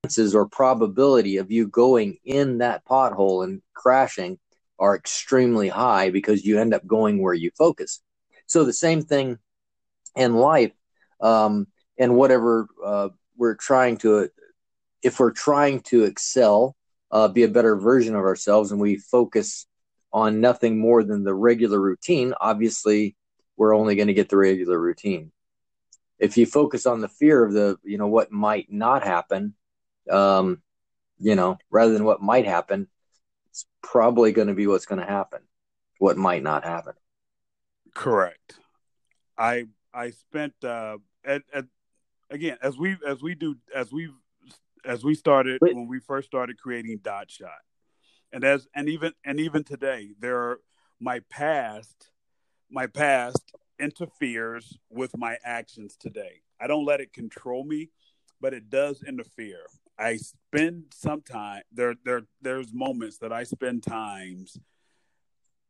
chances 0.04 0.36
or 0.36 0.48
probability 0.48 1.38
of 1.38 1.52
you 1.52 1.68
going 1.68 2.18
in 2.26 2.60
that 2.60 2.86
pothole 2.86 3.44
and 3.44 3.62
crashing 3.74 4.38
are 4.80 4.96
extremely 4.96 5.68
high 5.68 6.10
because 6.10 6.46
you 6.46 6.60
end 6.60 6.74
up 6.74 6.86
going 6.88 7.22
where 7.22 7.34
you 7.34 7.52
focus. 7.58 8.02
So 8.48 8.64
the 8.64 8.74
same 8.74 9.02
thing 9.02 9.38
in 10.16 10.36
life, 10.36 10.74
um, 11.22 11.68
and 11.98 12.16
whatever 12.16 12.68
uh, 12.84 13.10
we're 13.38 13.56
trying 13.56 13.98
to, 13.98 14.30
if 15.04 15.20
we're 15.20 15.32
trying 15.32 15.82
to 15.82 16.04
excel, 16.04 16.76
uh, 17.12 17.28
be 17.28 17.44
a 17.44 17.50
better 17.50 17.76
version 17.76 18.16
of 18.16 18.22
ourselves, 18.22 18.72
and 18.72 18.80
we 18.80 18.98
focus 18.98 19.68
on 20.12 20.42
nothing 20.42 20.80
more 20.80 21.04
than 21.04 21.24
the 21.24 21.34
regular 21.34 21.80
routine, 21.80 22.34
obviously 22.40 23.16
we're 23.58 23.76
only 23.76 23.96
going 23.96 24.08
to 24.08 24.14
get 24.14 24.30
the 24.30 24.38
regular 24.38 24.80
routine. 24.80 25.32
If 26.18 26.38
you 26.38 26.46
focus 26.46 26.86
on 26.86 27.02
the 27.02 27.08
fear 27.08 27.44
of 27.44 27.54
the, 27.54 27.78
you 27.84 27.98
know, 27.98 28.08
what 28.08 28.32
might 28.32 28.72
not 28.72 29.04
happen, 29.04 29.54
um, 30.10 30.62
you 31.20 31.36
know, 31.36 31.58
rather 31.70 31.94
than 31.94 32.06
what 32.06 32.22
might 32.22 32.46
happen, 32.46 32.88
it's 33.60 33.66
probably 33.82 34.32
going 34.32 34.48
to 34.48 34.54
be 34.54 34.68
what's 34.68 34.86
going 34.86 35.02
to 35.02 35.06
happen. 35.06 35.40
What 35.98 36.18
might 36.18 36.44
not 36.44 36.64
happen. 36.64 36.94
Correct. 37.94 38.58
I 39.38 39.66
I 39.94 40.12
spent 40.12 40.54
uh, 40.64 40.98
at, 41.26 41.42
at 41.54 41.66
again 42.30 42.58
as 42.62 42.78
we 42.78 42.96
as 43.06 43.22
we 43.22 43.36
do 43.36 43.56
as 43.76 43.92
we 43.92 44.10
as 44.86 45.04
we 45.04 45.14
started 45.14 45.60
when 45.62 45.88
we 45.88 46.00
first 46.00 46.28
started 46.28 46.58
creating 46.58 47.00
Dot 47.04 47.30
Shot, 47.30 47.50
and 48.32 48.46
as 48.46 48.68
and 48.74 48.88
even 48.88 49.12
and 49.26 49.40
even 49.40 49.64
today 49.66 50.12
there 50.20 50.38
are 50.38 50.62
my 51.02 51.20
past 51.30 52.12
my 52.70 52.88
past 52.88 53.52
interferes 53.78 54.78
with 54.90 55.18
my 55.18 55.38
actions 55.44 55.98
today. 55.98 56.42
I 56.62 56.68
don't 56.68 56.86
let 56.86 57.02
it 57.02 57.12
control 57.12 57.66
me, 57.66 57.90
but 58.40 58.54
it 58.54 58.70
does 58.70 59.04
interfere. 59.04 59.66
I 60.00 60.18
spend 60.18 60.86
some 60.94 61.22
time 61.22 61.64
there 61.72 61.96
there 62.06 62.22
there's 62.42 62.74
moments 62.74 63.18
that 63.20 63.34
I 63.34 63.44
spend 63.44 63.84
times 63.84 64.58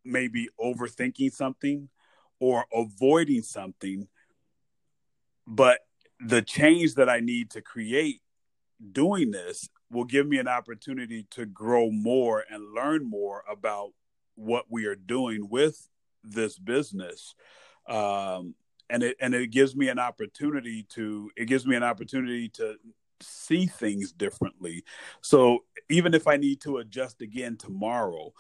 maybe 0.06 0.48
overthinking 0.60 1.34
something 1.34 1.90
or 2.40 2.66
avoiding 2.74 3.42
something 3.42 4.08
but 5.48 5.80
the 6.20 6.42
change 6.42 6.96
that 6.96 7.10
I 7.10 7.22
need 7.22 7.50
to 7.52 7.62
create 7.62 8.22
doing 8.92 9.32
this 9.32 9.70
will 9.92 10.06
give 10.06 10.28
me 10.28 10.38
an 10.38 10.48
opportunity 10.48 11.26
to 11.32 11.46
grow 11.46 11.90
more 11.90 12.44
and 12.50 12.74
learn 12.74 13.10
more 13.10 13.44
about 13.50 13.92
what 14.36 14.66
we 14.70 14.86
are 14.86 14.96
doing 14.96 15.50
with 15.50 15.90
this 16.24 16.58
business. 16.60 17.34
Um, 17.88 18.56
and 18.90 19.04
it 19.04 19.18
and 19.20 19.34
it 19.34 19.48
gives 19.48 19.76
me 19.76 19.90
an 19.90 20.00
opportunity 20.00 20.86
to 20.90 21.32
it 21.36 21.46
gives 21.46 21.66
me 21.66 21.76
an 21.76 21.84
opportunity 21.84 22.50
to 22.50 22.76
see 23.22 23.66
things 23.66 24.12
differently. 24.12 24.84
So 25.22 25.60
even 25.90 26.14
if 26.14 26.28
I 26.28 26.38
need 26.38 26.62
to 26.62 26.78
adjust 26.78 27.22
again 27.22 27.58
tomorrow, 27.58 28.34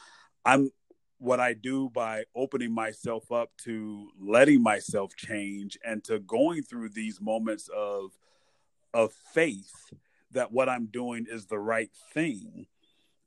I'm 0.45 0.71
what 1.19 1.39
I 1.41 1.53
do 1.53 1.89
by 1.89 2.23
opening 2.33 2.71
myself 2.73 3.31
up 3.31 3.51
to 3.65 4.09
letting 4.19 4.63
myself 4.63 5.15
change 5.17 5.77
and 5.85 6.01
to 6.05 6.19
going 6.19 6.63
through 6.63 6.89
these 6.89 7.19
moments 7.19 7.69
of 7.75 8.11
of 8.93 9.11
faith 9.33 9.93
that 10.31 10.51
what 10.51 10.69
I'm 10.69 10.85
doing 10.85 11.25
is 11.29 11.45
the 11.45 11.59
right 11.59 11.91
thing. 12.13 12.67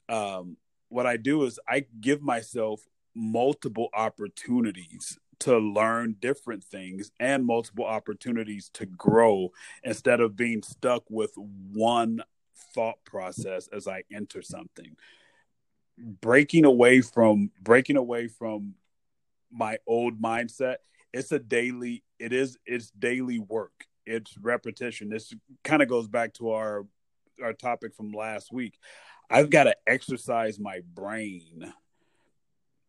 Um, 0.09 0.57
what 0.89 1.07
I 1.07 1.17
do 1.17 1.45
is 1.45 1.59
I 1.69 1.87
give 2.01 2.23
myself 2.23 2.81
multiple 3.15 3.89
opportunities 3.95 5.19
to 5.43 5.59
learn 5.59 6.17
different 6.21 6.63
things 6.65 7.11
and 7.21 7.45
multiple 7.45 7.85
opportunities 7.85 8.71
to 8.75 8.87
grow 8.87 9.51
instead 9.83 10.21
of 10.21 10.37
being 10.37 10.63
stuck 10.63 11.03
with 11.09 11.33
one 11.37 12.23
thought 12.75 13.05
process 13.05 13.69
as 13.73 13.89
I 13.89 14.05
enter 14.13 14.43
something. 14.43 14.97
Breaking 15.99 16.65
away 16.65 17.01
from 17.01 17.51
breaking 17.61 17.97
away 17.97 18.29
from 18.29 18.75
my 19.51 19.79
old 19.87 20.21
mindset, 20.21 20.77
it's 21.13 21.33
a 21.33 21.39
daily 21.39 22.03
it 22.19 22.33
is 22.33 22.57
it's 22.65 22.91
daily 22.91 23.39
work. 23.39 23.87
It's 24.07 24.37
repetition. 24.39 25.09
This 25.09 25.33
kind 25.65 25.83
of 25.83 25.89
goes 25.89 26.09
back 26.09 26.35
to 26.35 26.51
our 26.51 26.87
our 27.43 27.53
topic 27.53 27.95
from 27.95 28.13
last 28.13 28.53
week. 28.53 28.79
I've 29.29 29.51
got 29.51 29.65
to 29.65 29.75
exercise 29.87 30.59
my 30.59 30.81
brain 30.95 31.73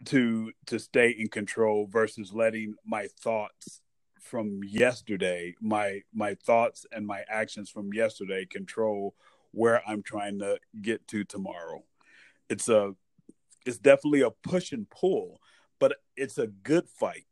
to 0.05 0.51
to 0.67 0.79
stay 0.79 1.09
in 1.09 1.27
control 1.27 1.87
versus 1.87 2.33
letting 2.33 2.75
my 2.85 3.07
thoughts 3.19 3.81
from 4.19 4.61
yesterday 4.63 5.53
my 5.61 6.01
my 6.13 6.35
thoughts 6.35 6.85
and 6.91 7.05
my 7.05 7.23
actions 7.29 7.69
from 7.69 7.93
yesterday 7.93 8.45
control 8.45 9.13
where 9.51 9.81
i'm 9.87 10.01
trying 10.01 10.39
to 10.39 10.57
get 10.81 11.07
to 11.07 11.23
tomorrow. 11.23 11.83
It's 12.49 12.69
a 12.69 12.95
it's 13.65 13.77
definitely 13.77 14.21
a 14.21 14.31
push 14.31 14.71
and 14.71 14.89
pull 14.89 15.39
but 15.79 15.95
it's 16.15 16.37
a 16.37 16.47
good 16.47 16.87
fight. 16.87 17.25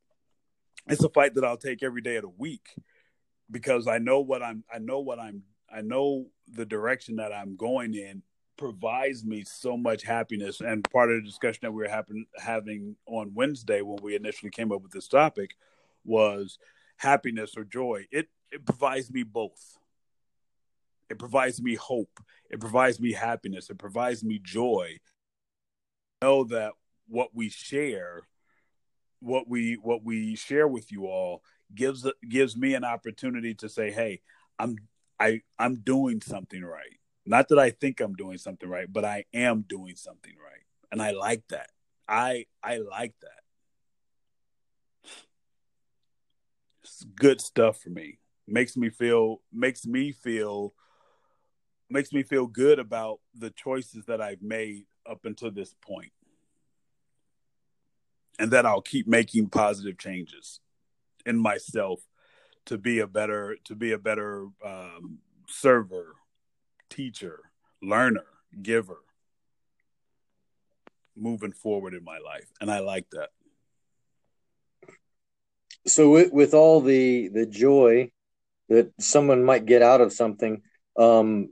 It's 0.88 1.04
a 1.04 1.10
fight 1.10 1.36
that 1.36 1.46
i'll 1.46 1.58
take 1.58 1.84
every 1.84 2.02
day 2.02 2.18
of 2.18 2.24
the 2.24 2.30
week 2.30 2.68
because 3.50 3.88
i 3.88 3.98
know 3.98 4.22
what 4.22 4.42
i'm 4.42 4.64
i 4.74 4.80
know 4.80 5.00
what 5.00 5.20
i'm 5.20 5.44
i 5.72 5.82
know 5.82 6.28
the 6.48 6.66
direction 6.66 7.18
that 7.18 7.34
i'm 7.34 7.56
going 7.56 7.94
in 7.94 8.24
provides 8.62 9.26
me 9.26 9.44
so 9.44 9.76
much 9.76 10.04
happiness. 10.04 10.62
And 10.62 10.88
part 10.92 11.10
of 11.10 11.18
the 11.18 11.28
discussion 11.28 11.62
that 11.64 11.72
we 11.72 11.82
were 11.82 11.90
happen, 11.90 12.28
having 12.38 12.96
on 13.08 13.34
Wednesday 13.34 13.82
when 13.82 13.98
we 14.04 14.16
initially 14.16 14.52
came 14.52 14.72
up 14.72 14.84
with 14.84 14.92
this 14.92 15.08
topic 15.08 15.56
was 16.06 16.60
happiness 16.98 17.58
or 17.58 17.64
joy. 17.64 18.06
It 18.12 18.28
it 18.52 18.64
provides 18.64 19.12
me 19.12 19.24
both. 19.24 19.80
It 21.10 21.18
provides 21.18 21.60
me 21.60 21.74
hope. 21.74 22.20
It 22.52 22.60
provides 22.60 23.00
me 23.00 23.14
happiness. 23.14 23.72
It 23.72 23.80
provides 23.80 24.24
me 24.24 24.40
joy. 24.44 25.00
Know 26.22 26.44
that 26.44 26.74
what 27.08 27.30
we 27.34 27.50
share, 27.50 28.28
what 29.22 29.48
we 29.48 29.74
what 29.74 30.04
we 30.04 30.36
share 30.36 30.68
with 30.68 30.92
you 30.92 31.08
all 31.08 31.42
gives 31.74 32.08
gives 32.30 32.56
me 32.56 32.76
an 32.76 32.84
opportunity 32.84 33.56
to 33.56 33.68
say, 33.68 33.90
"Hey, 33.90 34.22
I'm 34.60 34.76
I 35.20 35.42
I'm 35.58 35.78
doing 35.78 36.22
something 36.22 36.64
right." 36.64 37.01
Not 37.26 37.48
that 37.50 37.60
I 37.60 37.70
think 37.70 38.00
I'm 38.00 38.14
doing 38.14 38.38
something 38.38 38.70
right, 38.70 38.92
but 38.92 39.06
I 39.06 39.26
am 39.34 39.62
doing 39.62 39.96
something 39.96 40.34
right. 40.44 40.64
And 40.92 41.02
I 41.02 41.12
like 41.12 41.48
that. 41.50 41.70
I 42.08 42.46
I 42.64 42.78
like 42.78 43.14
that. 43.22 43.42
It's 46.84 47.04
good 47.04 47.40
stuff 47.40 47.80
for 47.80 47.90
me. 47.90 48.18
Makes 48.48 48.76
me 48.76 48.90
feel 48.90 49.42
makes 49.54 49.86
me 49.86 50.12
feel 50.12 50.74
makes 51.90 52.12
me 52.12 52.24
feel 52.24 52.48
good 52.48 52.80
about 52.80 53.20
the 53.36 53.52
choices 53.52 54.06
that 54.06 54.22
I've 54.22 54.42
made 54.42 54.86
up 55.10 55.26
until 55.26 55.52
this. 55.52 55.76
And 58.40 58.52
that 58.52 58.66
I'll 58.66 58.82
keep 58.82 59.08
making 59.08 59.50
positive 59.50 59.98
changes 59.98 60.60
in 61.26 61.38
myself 61.38 62.02
to 62.66 62.78
be 62.78 63.00
a 63.00 63.08
better 63.08 63.58
to 63.66 63.76
be 63.76 63.92
a 63.92 63.98
better 64.00 64.48
um, 64.66 65.20
server 65.48 66.16
teacher, 66.92 67.40
learner, 67.82 68.26
giver 68.62 69.00
moving 71.16 71.52
forward 71.52 71.94
in 71.94 72.04
my 72.04 72.20
life. 72.20 72.48
And 72.60 72.70
I 72.70 72.80
like 72.80 73.10
that. 73.12 73.30
So 75.88 76.12
with, 76.12 76.32
with 76.32 76.54
all 76.54 76.82
the 76.82 77.30
the 77.30 77.46
joy 77.46 78.12
that 78.70 78.92
someone 79.00 79.44
might 79.44 79.66
get 79.66 79.82
out 79.82 80.02
of 80.02 80.14
something, 80.14 80.62
um, 80.98 81.52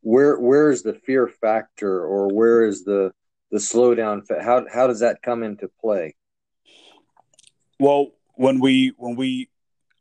where 0.00 0.38
where 0.38 0.70
is 0.70 0.82
the 0.82 0.92
fear 0.92 1.26
factor 1.28 2.04
or 2.04 2.28
where 2.28 2.64
is 2.64 2.84
the 2.84 3.12
the 3.50 3.58
slowdown? 3.58 4.22
How 4.42 4.66
how 4.72 4.86
does 4.86 5.00
that 5.00 5.22
come 5.22 5.42
into 5.42 5.70
play? 5.80 6.14
Well, 7.80 8.08
when 8.34 8.60
we 8.60 8.92
when 8.96 9.16
we 9.16 9.48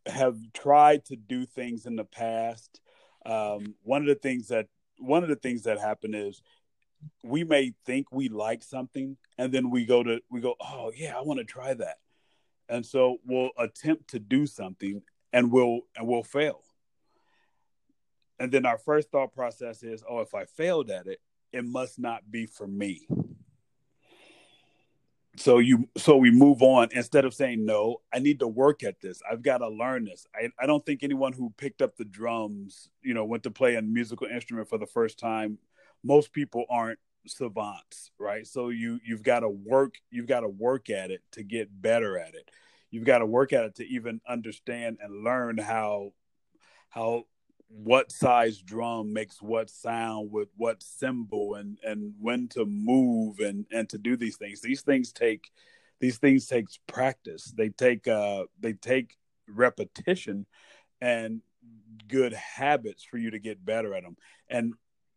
have 0.06 0.38
tried 0.53 1.06
to 1.06 1.15
do 1.15 1.46
things 1.46 1.86
in 1.86 1.96
the 1.96 2.03
past 2.03 2.82
um, 3.25 3.75
one 3.84 4.01
of 4.01 4.08
the 4.08 4.15
things 4.15 4.50
that 4.50 4.68
one 5.00 5.24
of 5.24 5.30
the 5.30 5.36
things 5.36 5.63
that 5.63 5.80
happen 5.80 6.13
is 6.13 6.42
we 7.24 7.44
may 7.44 7.74
think 7.86 8.12
we 8.12 8.30
like 8.30 8.63
something 8.63 9.18
and 9.38 9.51
then 9.51 9.70
we 9.70 9.86
go 9.86 10.03
to 10.03 10.22
we 10.30 10.39
go 10.39 10.56
oh 10.62 10.92
yeah 10.96 11.18
i 11.18 11.22
want 11.22 11.39
to 11.39 11.46
try 11.46 11.74
that. 11.74 11.98
And 12.70 12.86
so 12.86 13.18
we'll 13.25 13.50
attempt 13.58 14.10
to 14.12 14.20
do 14.20 14.48
something 14.48 15.01
and 15.34 15.51
we'll 15.51 15.82
and 15.96 16.08
we'll 16.08 16.24
fail. 16.24 16.62
And 18.39 18.51
then 18.51 18.65
our 18.65 18.77
first 18.77 19.12
thought 19.12 19.34
process 19.34 19.84
is 19.84 20.03
oh 20.08 20.20
if 20.20 20.34
i 20.34 20.46
failed 20.46 20.89
at 20.89 21.08
it 21.08 21.20
it 21.51 21.65
must 21.65 22.00
not 22.00 22.30
be 22.32 22.46
for 22.46 22.68
me 22.68 23.08
so 25.36 25.58
you 25.58 25.90
so 25.98 26.16
we 26.16 26.30
move 26.30 26.62
on 26.62 26.88
instead 26.92 27.25
of 27.25 27.34
saying 27.34 27.66
no 27.66 27.98
i 28.13 28.20
need 28.20 28.40
to 28.40 28.48
work 28.48 28.84
at 28.84 29.02
this 29.02 29.20
i've 29.30 29.42
got 29.42 29.58
to 29.58 29.68
learn 29.68 30.06
this 30.06 30.28
I, 30.36 30.50
I 30.60 30.68
don't 30.68 30.86
think 30.86 31.02
anyone 31.02 31.34
who 31.34 31.54
picked 31.58 31.82
up 31.82 31.98
the 31.98 32.06
drums 32.06 32.90
you 33.02 33.13
know 33.13 33.25
went 33.25 33.44
to 33.44 33.52
play 33.52 33.75
a 33.75 33.82
musical 33.82 34.28
instrument 34.28 34.70
for 34.70 34.78
the 34.78 34.86
first 34.86 35.18
time 35.18 35.58
most 36.04 36.34
people 36.34 36.66
aren't 36.70 37.00
savants, 37.28 38.12
right? 38.20 38.46
So 38.46 38.70
you 38.70 39.00
you've 39.06 39.24
got 39.24 39.42
to 39.42 39.50
work 39.50 39.96
you've 40.12 40.28
got 40.28 40.42
to 40.42 40.50
work 40.50 40.90
at 40.90 41.12
it 41.12 41.22
to 41.34 41.44
get 41.44 41.70
better 41.82 42.18
at 42.18 42.36
it. 42.36 42.50
You've 42.92 43.06
got 43.06 43.20
to 43.20 43.25
work 43.25 43.54
at 43.54 43.66
it 43.66 43.75
to 43.75 43.86
even 43.86 44.22
understand 44.28 44.98
and 45.02 45.24
learn 45.24 45.58
how 45.58 46.13
how 46.90 47.24
what 47.75 48.12
size 48.12 48.60
drum 48.60 49.12
makes 49.13 49.42
what 49.42 49.70
sound 49.70 50.32
with 50.32 50.50
what 50.58 50.84
cymbal 50.84 51.56
and 51.56 51.80
and 51.84 52.13
when 52.20 52.48
to 52.48 52.65
move 52.65 53.39
and 53.39 53.65
and 53.72 53.89
to 53.89 53.98
do 53.98 54.15
these 54.15 54.38
things. 54.38 54.62
These 54.62 54.82
things 54.82 55.12
take 55.12 55.50
these 56.00 56.18
things 56.18 56.46
takes 56.46 56.77
practice. 56.88 57.51
They 57.56 57.70
take 57.70 58.08
uh 58.08 58.44
they 58.60 58.74
take 58.74 59.18
repetition 59.48 60.46
and 61.01 61.42
good 62.08 62.34
habits 62.34 63.03
for 63.03 63.18
you 63.18 63.32
to 63.32 63.39
get 63.39 63.65
better 63.65 63.96
at 63.96 64.03
them. 64.03 64.18
And 64.50 64.74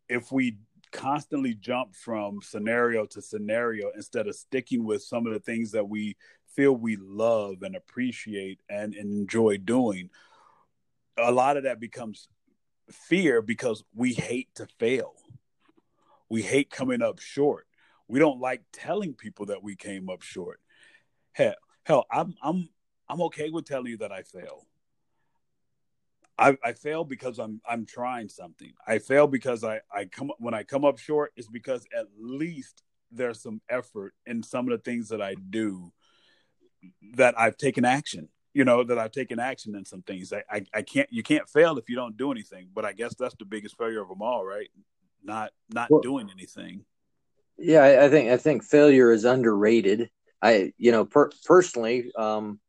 if 0.09 0.31
we 0.31 0.57
constantly 0.91 1.53
jump 1.53 1.93
from 1.93 2.39
scenario 2.41 3.05
to 3.05 3.21
scenario 3.21 3.91
instead 3.95 4.27
of 4.27 4.35
sticking 4.35 4.83
with 4.83 5.03
some 5.03 5.27
of 5.27 5.33
the 5.33 5.39
things 5.39 5.71
that 5.71 5.87
we 5.87 6.15
feel 6.55 6.75
we 6.75 6.95
love 6.95 7.61
and 7.61 7.75
appreciate 7.75 8.61
and 8.69 8.95
enjoy 8.95 9.57
doing 9.57 10.09
a 11.19 11.31
lot 11.31 11.57
of 11.57 11.63
that 11.63 11.79
becomes 11.79 12.29
fear 12.91 13.41
because 13.41 13.83
we 13.93 14.13
hate 14.13 14.49
to 14.55 14.67
fail 14.79 15.13
we 16.29 16.41
hate 16.41 16.69
coming 16.69 17.01
up 17.01 17.19
short 17.19 17.67
we 18.07 18.19
don't 18.19 18.39
like 18.39 18.61
telling 18.71 19.13
people 19.13 19.47
that 19.47 19.63
we 19.63 19.75
came 19.75 20.09
up 20.09 20.21
short 20.21 20.59
hell 21.33 21.55
hell 21.83 22.05
i'm 22.11 22.35
i'm 22.41 22.69
i'm 23.09 23.21
okay 23.21 23.49
with 23.49 23.65
telling 23.65 23.87
you 23.87 23.97
that 23.97 24.11
i 24.11 24.21
fail 24.21 24.65
I, 26.39 26.57
I 26.63 26.73
fail 26.73 27.03
because 27.03 27.39
I'm 27.39 27.61
I'm 27.67 27.85
trying 27.85 28.29
something. 28.29 28.73
I 28.85 28.99
fail 28.99 29.27
because 29.27 29.63
I 29.63 29.81
I 29.91 30.05
come 30.05 30.31
when 30.37 30.53
I 30.53 30.63
come 30.63 30.85
up 30.85 30.99
short 30.99 31.33
is 31.35 31.47
because 31.47 31.85
at 31.97 32.07
least 32.19 32.83
there's 33.11 33.41
some 33.41 33.61
effort 33.69 34.13
in 34.25 34.43
some 34.43 34.69
of 34.69 34.77
the 34.77 34.83
things 34.83 35.09
that 35.09 35.21
I 35.21 35.35
do 35.49 35.91
that 37.15 37.39
I've 37.39 37.57
taken 37.57 37.85
action. 37.85 38.29
You 38.57 38.65
know 38.65 38.83
that 38.83 38.97
I've 38.97 39.11
taken 39.11 39.39
action 39.39 39.75
in 39.75 39.85
some 39.85 40.01
things. 40.01 40.33
I, 40.33 40.43
I 40.49 40.63
I 40.73 40.81
can't 40.81 41.07
you 41.11 41.23
can't 41.23 41.47
fail 41.47 41.77
if 41.77 41.89
you 41.89 41.95
don't 41.95 42.17
do 42.17 42.31
anything. 42.31 42.69
But 42.73 42.85
I 42.85 42.93
guess 42.93 43.13
that's 43.15 43.35
the 43.35 43.45
biggest 43.45 43.77
failure 43.77 44.01
of 44.01 44.09
them 44.09 44.21
all, 44.21 44.45
right? 44.45 44.69
Not 45.23 45.51
not 45.69 45.91
well, 45.91 46.01
doing 46.01 46.29
anything. 46.31 46.85
Yeah, 47.59 47.81
I, 47.83 48.05
I, 48.05 48.09
think 48.09 48.29
I 48.29 48.37
think 48.37 48.63
failure 48.63 49.11
is 49.11 49.25
underrated. 49.25 50.09
I 50.41 50.73
you 50.77 50.91
know 50.91 51.05
per, 51.05 51.29
personally, 51.45 52.11
um, 52.17 52.59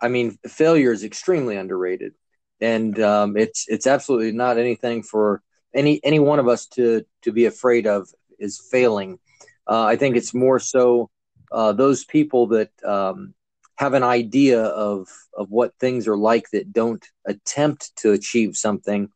I 0.00 0.08
mean 0.08 0.38
failure 0.46 0.92
is 0.92 1.04
extremely 1.04 1.56
underrated 1.56 2.14
and 2.62 2.98
um, 3.00 3.36
it's 3.36 3.66
it's 3.68 3.86
absolutely 3.86 4.32
not 4.32 4.56
anything 4.56 5.02
for 5.02 5.42
any 5.74 6.00
any 6.04 6.20
one 6.20 6.38
of 6.38 6.48
us 6.48 6.66
to 6.68 7.04
to 7.22 7.32
be 7.32 7.44
afraid 7.46 7.86
of 7.86 8.08
is 8.38 8.60
failing. 8.70 9.18
Uh, 9.66 9.84
I 9.84 9.96
think 9.96 10.16
it's 10.16 10.32
more 10.32 10.60
so 10.60 11.10
uh, 11.50 11.72
those 11.72 12.04
people 12.04 12.46
that 12.48 12.70
um, 12.84 13.34
have 13.82 13.94
an 13.94 14.04
idea 14.04 14.62
of 14.62 15.08
of 15.36 15.50
what 15.50 15.74
things 15.80 16.06
are 16.06 16.16
like 16.16 16.48
that 16.50 16.72
don't 16.72 17.04
attempt 17.26 17.90
to 17.96 18.12
achieve 18.12 18.56
something. 18.56 19.08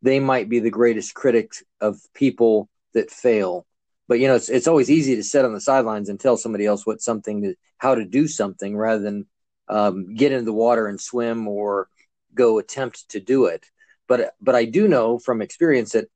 They 0.00 0.20
might 0.20 0.48
be 0.48 0.58
the 0.58 0.70
greatest 0.70 1.12
critics 1.12 1.62
of 1.82 2.00
people 2.14 2.70
that 2.94 3.10
fail. 3.10 3.66
But 4.08 4.18
you 4.18 4.26
know, 4.26 4.36
it's 4.36 4.48
it's 4.48 4.68
always 4.68 4.90
easy 4.90 5.16
to 5.16 5.22
sit 5.22 5.44
on 5.44 5.52
the 5.52 5.60
sidelines 5.60 6.08
and 6.08 6.18
tell 6.18 6.38
somebody 6.38 6.64
else 6.64 6.86
what 6.86 7.02
something 7.02 7.42
to, 7.42 7.54
how 7.76 7.94
to 7.94 8.06
do 8.06 8.26
something 8.26 8.74
rather 8.74 9.02
than 9.02 9.26
um, 9.68 10.14
get 10.14 10.32
into 10.32 10.46
the 10.46 10.60
water 10.66 10.86
and 10.86 10.98
swim 10.98 11.46
or 11.46 11.88
go 12.32 12.58
attempt 12.58 13.10
to 13.10 13.20
do 13.20 13.46
it. 13.46 13.66
But 14.08 14.34
but 14.40 14.54
I 14.54 14.64
do 14.64 14.88
know 14.88 15.18
from 15.18 15.42
experience 15.42 15.92
that 15.92 16.08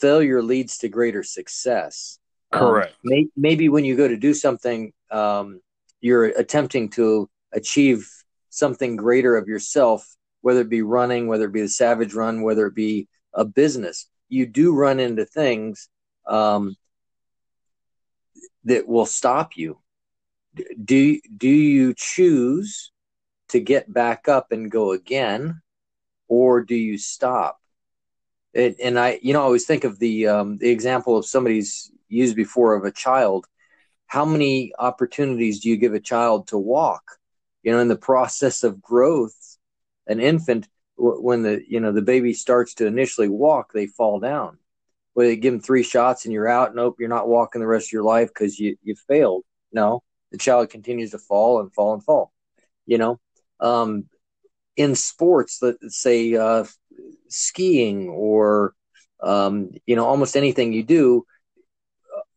failure 0.00 0.42
leads 0.42 0.78
to 0.78 0.88
greater 0.88 1.24
success. 1.24 2.20
Um, 2.52 2.60
Correct. 2.60 2.92
Um, 2.92 2.98
may, 3.02 3.26
maybe 3.36 3.68
when 3.68 3.84
you 3.84 3.96
go 3.96 4.06
to 4.06 4.16
do 4.16 4.32
something, 4.32 4.92
um, 5.10 5.60
you're 6.00 6.26
attempting 6.26 6.90
to 6.90 7.28
achieve 7.52 8.08
something 8.50 8.96
greater 8.96 9.36
of 9.36 9.48
yourself, 9.48 10.06
whether 10.40 10.60
it 10.60 10.68
be 10.68 10.82
running, 10.82 11.26
whether 11.26 11.44
it 11.44 11.52
be 11.52 11.62
the 11.62 11.68
Savage 11.68 12.14
Run, 12.14 12.42
whether 12.42 12.66
it 12.66 12.74
be 12.74 13.08
a 13.34 13.44
business. 13.44 14.08
You 14.28 14.46
do 14.46 14.74
run 14.74 15.00
into 15.00 15.24
things 15.24 15.88
um, 16.26 16.76
that 18.64 18.86
will 18.86 19.06
stop 19.06 19.56
you. 19.56 19.78
Do 20.82 21.20
do 21.36 21.48
you 21.48 21.94
choose 21.96 22.90
to 23.50 23.60
get 23.60 23.92
back 23.92 24.28
up 24.28 24.52
and 24.52 24.70
go 24.70 24.92
again, 24.92 25.62
or 26.28 26.62
do 26.62 26.74
you 26.74 26.98
stop? 26.98 27.58
It, 28.52 28.76
and 28.82 28.98
I, 28.98 29.20
you 29.22 29.32
know, 29.32 29.40
I 29.40 29.44
always 29.44 29.66
think 29.66 29.84
of 29.84 29.98
the 29.98 30.26
um, 30.28 30.58
the 30.58 30.70
example 30.70 31.16
of 31.16 31.26
somebody's 31.26 31.90
used 32.08 32.36
before 32.36 32.74
of 32.74 32.84
a 32.84 32.90
child. 32.90 33.46
How 34.06 34.24
many 34.24 34.72
opportunities 34.78 35.60
do 35.60 35.68
you 35.68 35.76
give 35.76 35.94
a 35.94 36.00
child 36.00 36.48
to 36.48 36.58
walk? 36.58 37.17
You 37.68 37.74
know, 37.74 37.80
in 37.80 37.88
the 37.88 37.96
process 37.96 38.64
of 38.64 38.80
growth, 38.80 39.58
an 40.06 40.20
infant 40.20 40.66
when 40.96 41.42
the 41.42 41.62
you 41.68 41.80
know 41.80 41.92
the 41.92 42.00
baby 42.00 42.32
starts 42.32 42.72
to 42.76 42.86
initially 42.86 43.28
walk, 43.28 43.74
they 43.74 43.86
fall 43.86 44.20
down. 44.20 44.56
Well, 45.14 45.26
they 45.26 45.36
give 45.36 45.52
them 45.52 45.60
three 45.60 45.82
shots 45.82 46.24
and 46.24 46.32
you're 46.32 46.48
out. 46.48 46.74
Nope, 46.74 46.96
you're 46.98 47.10
not 47.10 47.28
walking 47.28 47.60
the 47.60 47.66
rest 47.66 47.88
of 47.88 47.92
your 47.92 48.04
life 48.04 48.28
because 48.28 48.58
you 48.58 48.78
you 48.82 48.94
failed. 48.94 49.44
No, 49.70 50.02
the 50.32 50.38
child 50.38 50.70
continues 50.70 51.10
to 51.10 51.18
fall 51.18 51.60
and 51.60 51.70
fall 51.74 51.92
and 51.92 52.02
fall. 52.02 52.32
You 52.86 52.96
know, 52.96 53.20
um, 53.60 54.06
in 54.78 54.94
sports, 54.94 55.58
let's 55.60 56.00
say 56.00 56.36
uh, 56.36 56.64
skiing 57.28 58.08
or 58.08 58.72
um, 59.22 59.72
you 59.84 59.94
know 59.94 60.06
almost 60.06 60.38
anything 60.38 60.72
you 60.72 60.84
do, 60.84 61.26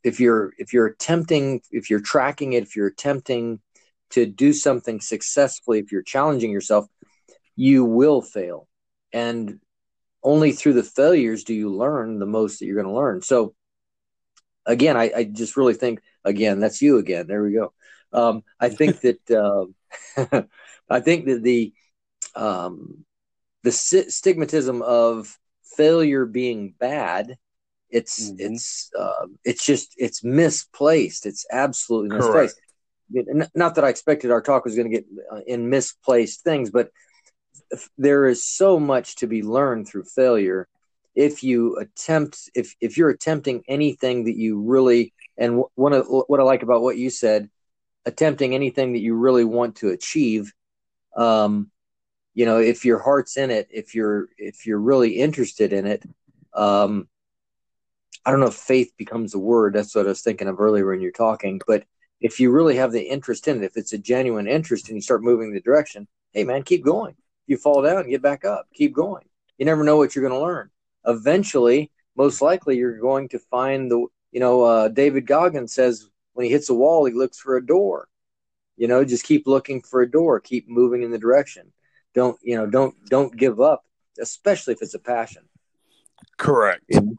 if 0.03 0.19
you're 0.19 0.51
if 0.57 0.73
you're 0.73 0.87
attempting, 0.87 1.61
if 1.71 1.89
you're 1.89 2.01
tracking 2.01 2.51
it, 2.51 2.63
if 2.63 2.75
you're 2.75 2.87
attempting 2.87 3.61
to 4.11 4.25
do 4.25 4.53
something 4.53 5.01
successfully, 5.01 5.79
if 5.79 5.91
you're 5.91 6.01
challenging 6.01 6.51
yourself, 6.51 6.85
you 7.55 7.85
will 7.85 8.21
fail, 8.21 8.67
and 9.11 9.59
only 10.23 10.51
through 10.51 10.73
the 10.73 10.83
failures 10.83 11.43
do 11.43 11.53
you 11.53 11.73
learn 11.73 12.19
the 12.19 12.25
most 12.25 12.59
that 12.59 12.65
you're 12.65 12.75
going 12.75 12.87
to 12.87 12.93
learn. 12.93 13.21
So 13.21 13.55
again, 14.65 14.95
I, 14.95 15.11
I, 15.15 15.23
just 15.23 15.57
really 15.57 15.73
think 15.73 16.01
again 16.23 16.59
that's 16.59 16.81
you 16.81 16.97
again. 16.97 17.27
There 17.27 17.43
we 17.43 17.53
go. 17.53 17.73
Um, 18.13 18.43
I 18.59 18.69
think 18.69 18.99
that 19.01 19.31
uh, 19.31 20.43
I 20.89 20.99
think 20.99 21.25
that 21.25 21.43
the 21.43 21.73
um, 22.35 23.05
the 23.63 23.71
stigmatism 23.71 24.81
of 24.81 25.37
failure 25.75 26.25
being 26.25 26.73
bad 26.79 27.37
it's 27.91 28.31
mm-hmm. 28.31 28.53
it's 28.53 28.89
uh, 28.97 29.27
it's 29.43 29.65
just 29.65 29.93
it's 29.97 30.23
misplaced 30.23 31.25
it's 31.25 31.45
absolutely 31.51 32.15
misplaced 32.15 32.55
Correct. 32.55 32.70
Not 33.55 33.75
that 33.75 33.83
i 33.83 33.89
expected 33.89 34.31
our 34.31 34.41
talk 34.41 34.65
was 34.65 34.75
going 34.75 34.89
to 34.89 34.97
get 34.97 35.05
uh, 35.31 35.41
in 35.47 35.69
misplaced 35.69 36.43
things 36.43 36.69
but 36.69 36.91
there 37.97 38.25
is 38.25 38.43
so 38.43 38.79
much 38.79 39.15
to 39.17 39.27
be 39.27 39.43
learned 39.43 39.87
through 39.87 40.03
failure. 40.03 40.67
If 41.15 41.43
you 41.43 41.77
attempt 41.77 42.49
if 42.55 42.75
if 42.79 42.97
you're 42.97 43.09
attempting 43.09 43.63
anything 43.67 44.25
that 44.25 44.37
you 44.37 44.59
really 44.61 45.13
and 45.37 45.63
one 45.75 45.93
of 45.93 46.05
what 46.07 46.39
i 46.39 46.43
like 46.43 46.63
about 46.63 46.81
what 46.81 46.97
you 46.97 47.09
said 47.09 47.49
attempting 48.05 48.55
anything 48.55 48.93
that 48.93 49.01
you 49.01 49.13
really 49.13 49.43
want 49.43 49.75
to 49.77 49.89
achieve 49.89 50.53
um, 51.17 51.69
you 52.33 52.45
know 52.45 52.59
if 52.59 52.85
your 52.85 52.99
heart's 52.99 53.35
in 53.35 53.51
it 53.51 53.67
if 53.71 53.93
you're 53.93 54.29
if 54.37 54.65
you're 54.65 54.79
really 54.79 55.19
interested 55.19 55.73
in 55.73 55.85
it 55.85 56.01
um 56.53 57.09
i 58.25 58.31
don't 58.31 58.39
know 58.39 58.47
if 58.47 58.55
faith 58.55 58.93
becomes 58.97 59.33
a 59.33 59.39
word 59.39 59.73
that's 59.73 59.93
what 59.93 60.05
i 60.05 60.09
was 60.09 60.21
thinking 60.21 60.47
of 60.47 60.61
earlier 60.61 60.87
when 60.87 61.01
you're 61.01 61.11
talking 61.11 61.59
but 61.67 61.83
if 62.21 62.39
you 62.39 62.51
really 62.51 62.75
have 62.75 62.91
the 62.91 63.01
interest 63.01 63.47
in 63.47 63.57
it 63.57 63.65
if 63.65 63.75
it's 63.75 63.93
a 63.93 63.97
genuine 63.97 64.47
interest 64.47 64.87
and 64.87 64.95
you 64.95 65.01
start 65.01 65.23
moving 65.23 65.51
the 65.51 65.59
direction 65.59 66.07
hey 66.31 66.43
man 66.43 66.63
keep 66.63 66.83
going. 66.83 67.15
You 67.47 67.57
fall 67.57 67.81
down 67.81 68.09
get 68.09 68.21
back 68.21 68.45
up 68.45 68.67
keep 68.73 68.93
going. 68.93 69.25
You 69.57 69.65
never 69.65 69.83
know 69.83 69.97
what 69.97 70.15
you're 70.15 70.27
going 70.27 70.39
to 70.39 70.45
learn. 70.45 70.69
Eventually 71.05 71.91
most 72.15 72.41
likely 72.41 72.77
you're 72.77 72.99
going 72.99 73.27
to 73.29 73.39
find 73.39 73.91
the 73.91 74.05
you 74.31 74.39
know 74.39 74.63
uh, 74.63 74.87
david 74.87 75.25
goggins 75.27 75.73
says 75.73 76.09
when 76.33 76.45
he 76.45 76.51
hits 76.51 76.69
a 76.69 76.73
wall 76.73 77.05
he 77.05 77.13
looks 77.13 77.39
for 77.39 77.57
a 77.57 77.65
door. 77.65 78.07
You 78.77 78.87
know 78.87 79.03
just 79.03 79.25
keep 79.25 79.47
looking 79.47 79.81
for 79.81 80.01
a 80.01 80.09
door 80.09 80.39
keep 80.39 80.69
moving 80.69 81.03
in 81.03 81.11
the 81.11 81.17
direction. 81.17 81.73
Don't 82.13 82.37
you 82.41 82.55
know 82.55 82.67
don't 82.67 82.95
don't 83.09 83.35
give 83.35 83.59
up 83.59 83.83
especially 84.19 84.73
if 84.73 84.81
it's 84.81 84.93
a 84.93 84.99
passion. 84.99 85.43
Correct. 86.37 86.83
You 86.87 87.01
know 87.01 87.15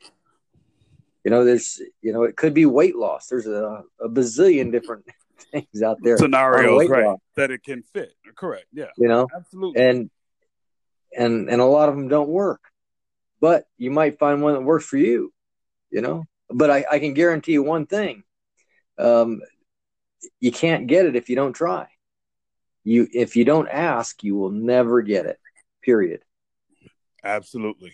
there's 1.24 1.80
you 2.00 2.12
know 2.12 2.24
it 2.24 2.36
could 2.36 2.54
be 2.54 2.66
weight 2.66 2.96
loss. 2.96 3.26
There's 3.26 3.46
a, 3.46 3.84
a 4.00 4.08
bazillion 4.08 4.72
different 4.72 5.04
things 5.52 5.82
out 5.82 5.98
there 6.02 6.18
scenarios 6.18 6.88
right 6.88 7.06
loss. 7.06 7.20
that 7.36 7.50
it 7.50 7.62
can 7.62 7.82
fit. 7.82 8.14
Correct 8.34 8.66
yeah. 8.72 8.86
You 8.96 9.08
know? 9.08 9.28
Absolutely. 9.34 9.82
And 9.82 10.10
and 11.16 11.48
and 11.50 11.60
a 11.60 11.66
lot 11.66 11.88
of 11.88 11.96
them 11.96 12.08
don't 12.08 12.28
work. 12.28 12.60
But 13.40 13.64
you 13.76 13.90
might 13.90 14.18
find 14.18 14.40
one 14.40 14.54
that 14.54 14.62
works 14.62 14.84
for 14.84 14.96
you 14.96 15.32
you 15.92 16.00
know? 16.00 16.24
But 16.50 16.70
i, 16.70 16.84
I 16.90 16.98
can 16.98 17.14
guarantee 17.14 17.52
you 17.52 17.62
one 17.62 17.86
thing. 17.86 18.24
Um, 18.98 19.40
you 20.40 20.50
can't 20.50 20.86
get 20.86 21.06
it 21.06 21.14
if 21.14 21.28
you 21.28 21.36
don't 21.36 21.52
try. 21.52 21.86
You 22.84 23.06
if 23.12 23.36
you 23.36 23.44
don't 23.44 23.68
ask 23.68 24.24
you 24.24 24.34
will 24.34 24.50
never 24.50 25.02
get 25.02 25.26
it 25.26 25.38
period. 25.82 26.20
Absolutely 27.22 27.92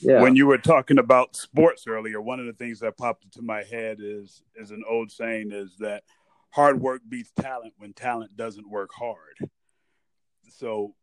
yeah. 0.00 0.20
when 0.20 0.36
you 0.36 0.46
were 0.46 0.58
talking 0.58 0.98
about 0.98 1.36
sports 1.36 1.86
earlier, 1.86 2.20
one 2.20 2.40
of 2.40 2.46
the 2.46 2.52
things 2.52 2.80
that 2.80 2.96
popped 2.96 3.24
into 3.24 3.42
my 3.42 3.62
head 3.62 3.98
is 4.00 4.42
is 4.56 4.70
an 4.70 4.82
old 4.88 5.10
saying 5.10 5.50
is 5.52 5.76
that 5.78 6.02
hard 6.50 6.80
work 6.80 7.02
beats 7.08 7.32
talent 7.40 7.74
when 7.78 7.92
talent 7.92 8.36
doesn't 8.36 8.68
work 8.68 8.90
hard. 8.92 9.36
So 10.50 10.94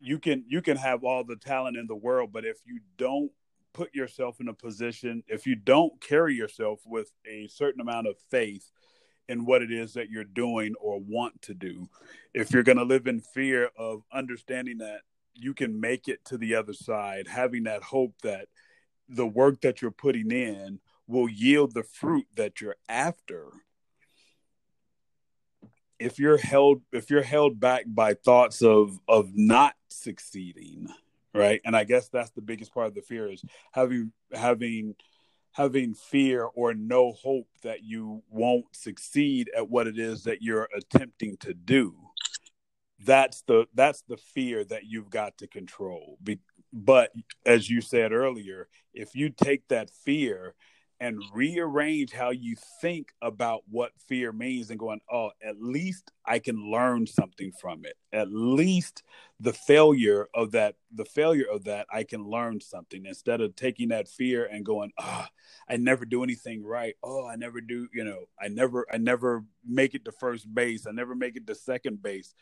you 0.00 0.18
can 0.18 0.44
you 0.48 0.62
can 0.62 0.76
have 0.76 1.04
all 1.04 1.24
the 1.24 1.36
talent 1.36 1.76
in 1.76 1.86
the 1.86 1.96
world, 1.96 2.30
but 2.32 2.44
if 2.44 2.58
you 2.64 2.80
don't 2.96 3.30
put 3.72 3.94
yourself 3.94 4.40
in 4.40 4.48
a 4.48 4.54
position, 4.54 5.22
if 5.28 5.46
you 5.46 5.54
don't 5.54 6.00
carry 6.00 6.34
yourself 6.34 6.80
with 6.86 7.12
a 7.26 7.48
certain 7.48 7.80
amount 7.80 8.06
of 8.06 8.16
faith 8.30 8.70
in 9.28 9.44
what 9.44 9.62
it 9.62 9.70
is 9.70 9.92
that 9.92 10.10
you're 10.10 10.24
doing 10.24 10.74
or 10.80 11.00
want 11.00 11.40
to 11.42 11.54
do, 11.54 11.88
if 12.34 12.50
you're 12.50 12.62
going 12.62 12.78
to 12.78 12.84
live 12.84 13.06
in 13.06 13.20
fear 13.20 13.70
of 13.76 14.02
understanding 14.12 14.78
that 14.78 15.02
you 15.38 15.54
can 15.54 15.80
make 15.80 16.08
it 16.08 16.24
to 16.26 16.38
the 16.38 16.54
other 16.54 16.72
side, 16.72 17.28
having 17.28 17.64
that 17.64 17.82
hope 17.82 18.14
that 18.22 18.48
the 19.08 19.26
work 19.26 19.60
that 19.62 19.80
you're 19.80 19.90
putting 19.90 20.30
in 20.30 20.80
will 21.06 21.28
yield 21.28 21.74
the 21.74 21.82
fruit 21.82 22.26
that 22.36 22.60
you're 22.60 22.76
after. 22.88 23.48
If 25.98 26.18
you're 26.18 26.38
held 26.38 26.82
if 26.92 27.10
you're 27.10 27.22
held 27.22 27.58
back 27.58 27.84
by 27.86 28.14
thoughts 28.14 28.62
of 28.62 29.00
of 29.08 29.30
not 29.34 29.74
succeeding 29.88 30.88
right? 31.34 31.60
And 31.64 31.76
i 31.76 31.84
guess 31.84 32.08
that's 32.08 32.30
the 32.30 32.42
biggest 32.42 32.74
part 32.74 32.88
of 32.88 32.94
the 32.94 33.02
fear 33.02 33.30
is 33.30 33.44
having 33.72 34.12
having 34.32 34.94
having 35.52 35.94
fear 35.94 36.44
or 36.44 36.74
no 36.74 37.12
hope 37.12 37.48
that 37.62 37.82
you 37.82 38.22
won't 38.30 38.66
succeed 38.72 39.50
at 39.56 39.68
what 39.68 39.86
it 39.86 39.98
is 39.98 40.24
that 40.24 40.42
you're 40.42 40.68
attempting 40.76 41.36
to 41.38 41.54
do 41.54 41.94
that's 43.04 43.42
the 43.42 43.66
that's 43.74 44.02
the 44.08 44.16
fear 44.16 44.64
that 44.64 44.84
you've 44.86 45.10
got 45.10 45.38
to 45.38 45.46
control 45.46 46.18
Be, 46.22 46.40
but 46.72 47.12
as 47.46 47.70
you 47.70 47.80
said 47.80 48.12
earlier 48.12 48.68
if 48.92 49.14
you 49.14 49.30
take 49.30 49.66
that 49.68 49.90
fear 49.90 50.54
and 51.00 51.22
rearrange 51.32 52.12
how 52.12 52.30
you 52.30 52.56
think 52.80 53.12
about 53.22 53.62
what 53.70 53.92
fear 54.08 54.32
means 54.32 54.70
and 54.70 54.80
going, 54.80 55.00
oh, 55.10 55.30
at 55.42 55.60
least 55.60 56.10
I 56.26 56.40
can 56.40 56.70
learn 56.72 57.06
something 57.06 57.52
from 57.52 57.84
it. 57.84 57.94
At 58.12 58.32
least 58.32 59.04
the 59.38 59.52
failure 59.52 60.26
of 60.34 60.50
that, 60.52 60.74
the 60.92 61.04
failure 61.04 61.46
of 61.50 61.64
that, 61.64 61.86
I 61.92 62.02
can 62.02 62.24
learn 62.24 62.60
something 62.60 63.06
instead 63.06 63.40
of 63.40 63.54
taking 63.54 63.88
that 63.88 64.08
fear 64.08 64.46
and 64.46 64.64
going, 64.64 64.90
oh, 64.98 65.26
I 65.68 65.76
never 65.76 66.04
do 66.04 66.24
anything 66.24 66.64
right. 66.64 66.96
Oh, 67.02 67.24
I 67.24 67.36
never 67.36 67.60
do, 67.60 67.86
you 67.92 68.04
know, 68.04 68.24
I 68.40 68.48
never, 68.48 68.84
I 68.92 68.96
never 68.96 69.44
make 69.64 69.94
it 69.94 70.04
to 70.06 70.12
first 70.12 70.52
base. 70.52 70.86
I 70.86 70.90
never 70.90 71.14
make 71.14 71.36
it 71.36 71.46
to 71.46 71.54
second 71.54 72.02
base. 72.02 72.34